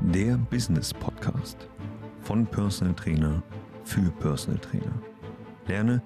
Der 0.00 0.36
Business 0.36 0.94
Podcast 0.94 1.68
von 2.20 2.46
Personal 2.46 2.94
Trainer 2.94 3.42
für 3.82 4.10
Personal 4.20 4.60
Trainer. 4.60 5.02
Lerne, 5.66 6.00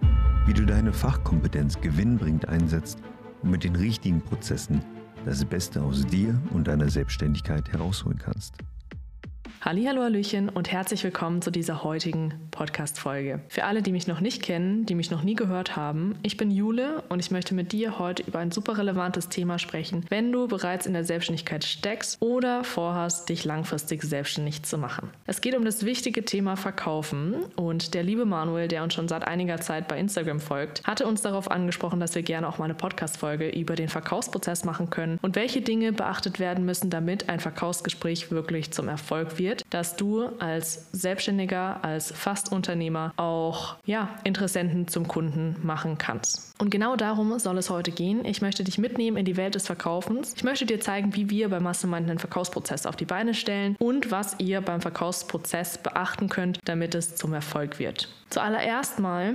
wie 0.47 0.55
du 0.55 0.65
deine 0.65 0.95
Fachkompetenz 0.95 1.79
gewinnbringend 1.79 2.49
einsetzt 2.49 2.99
und 3.43 3.51
mit 3.51 3.65
den 3.65 3.77
richtigen 3.77 4.23
Prozessen 4.23 4.83
das 5.27 5.45
Beste 5.45 5.83
aus 5.83 6.07
dir 6.07 6.41
und 6.55 6.69
deiner 6.69 6.89
Selbstständigkeit 6.89 7.71
herausholen 7.71 8.19
kannst. 8.19 8.55
Hallo, 9.65 10.03
Hallöchen 10.03 10.49
und 10.49 10.73
herzlich 10.73 11.05
willkommen 11.05 11.41
zu 11.41 11.53
dieser 11.53 11.85
heutigen 11.85 12.35
Podcast-Folge. 12.51 13.43
Für 13.49 13.63
alle, 13.63 13.81
die 13.81 13.93
mich 13.93 14.09
noch 14.09 14.19
nicht 14.19 14.43
kennen, 14.43 14.87
die 14.87 14.97
mich 14.97 15.13
noch 15.13 15.23
nie 15.23 15.37
gehört 15.37 15.77
haben, 15.77 16.17
ich 16.25 16.37
bin 16.37 16.51
Jule 16.51 17.05
und 17.09 17.21
ich 17.21 17.31
möchte 17.31 17.55
mit 17.55 17.71
dir 17.71 18.01
heute 18.01 18.25
über 18.25 18.41
ein 18.41 18.51
super 18.51 18.77
relevantes 18.77 19.29
Thema 19.29 19.61
sprechen, 19.61 20.05
wenn 20.09 20.33
du 20.33 20.49
bereits 20.49 20.87
in 20.87 20.95
der 20.95 21.05
Selbstständigkeit 21.05 21.63
steckst 21.63 22.21
oder 22.21 22.65
vorhast, 22.65 23.29
dich 23.29 23.45
langfristig 23.45 24.03
selbstständig 24.03 24.65
zu 24.65 24.79
machen. 24.79 25.11
Es 25.27 25.41
geht 25.41 25.57
um 25.57 25.65
das 25.65 25.85
wichtige 25.85 26.25
Thema 26.25 26.57
Verkaufen 26.57 27.37
und 27.55 27.95
der 27.95 28.03
liebe 28.03 28.25
Manuel, 28.25 28.67
der 28.67 28.83
uns 28.83 28.95
schon 28.95 29.07
seit 29.07 29.29
einiger 29.29 29.61
Zeit 29.61 29.87
bei 29.87 29.97
Instagram 29.97 30.41
folgt, 30.41 30.83
hatte 30.83 31.07
uns 31.07 31.23
darauf 31.23 31.49
angesprochen, 31.49 32.01
dass 32.01 32.17
wir 32.17 32.23
gerne 32.23 32.49
auch 32.49 32.59
mal 32.59 32.65
eine 32.65 32.75
Podcast-Folge 32.75 33.51
über 33.51 33.77
den 33.77 33.89
Verkaufsprozess 33.89 34.65
machen 34.65 34.91
können 34.91 35.21
und 35.23 35.37
welche 35.37 35.63
Dinge 35.63 35.93
beachtet 35.93 36.41
werden 36.41 36.65
müssen, 36.65 36.91
damit 36.91 37.29
ein 37.29 37.39
Verkaufsgespräch 37.39 38.33
wirklich 38.33 38.73
zum 38.73 38.89
Erfolg 38.89 39.39
wird 39.39 39.52
wird, 39.53 39.65
dass 39.71 39.97
du 39.97 40.31
als 40.39 40.87
Selbstständiger, 40.93 41.85
als 41.85 42.11
Fastunternehmer 42.11 43.13
auch 43.17 43.77
ja, 43.85 44.09
Interessenten 44.25 44.89
zum 44.89 45.07
Kunden 45.07 45.57
machen 45.63 45.99
kannst. 45.99 46.55
Und 46.59 46.71
genau 46.71 46.97
darum 46.97 47.39
soll 47.39 47.59
es 47.59 47.69
heute 47.69 47.91
gehen. 47.91 48.25
Ich 48.25 48.41
möchte 48.41 48.65
dich 48.65 48.79
mitnehmen 48.79 49.17
in 49.17 49.25
die 49.25 49.37
Welt 49.37 49.55
des 49.55 49.67
Verkaufens. 49.67 50.33
Ich 50.37 50.45
möchte 50.45 50.65
dir 50.65 50.81
zeigen, 50.81 51.15
wie 51.15 51.29
wir 51.29 51.51
bei 51.51 51.61
Mastermind 51.61 52.09
einen 52.09 52.19
Verkaufsprozess 52.19 52.87
auf 52.87 52.97
die 52.97 53.05
Beine 53.05 53.35
stellen 53.35 53.77
und 53.79 54.11
was 54.11 54.37
ihr 54.39 54.61
beim 54.61 54.81
Verkaufsprozess 54.81 55.79
beachten 55.79 56.29
könnt, 56.29 56.59
damit 56.65 56.95
es 56.95 57.17
zum 57.17 57.35
Erfolg 57.35 57.79
wird. 57.79 58.09
Zuallererst 58.31 58.99
mal 58.99 59.35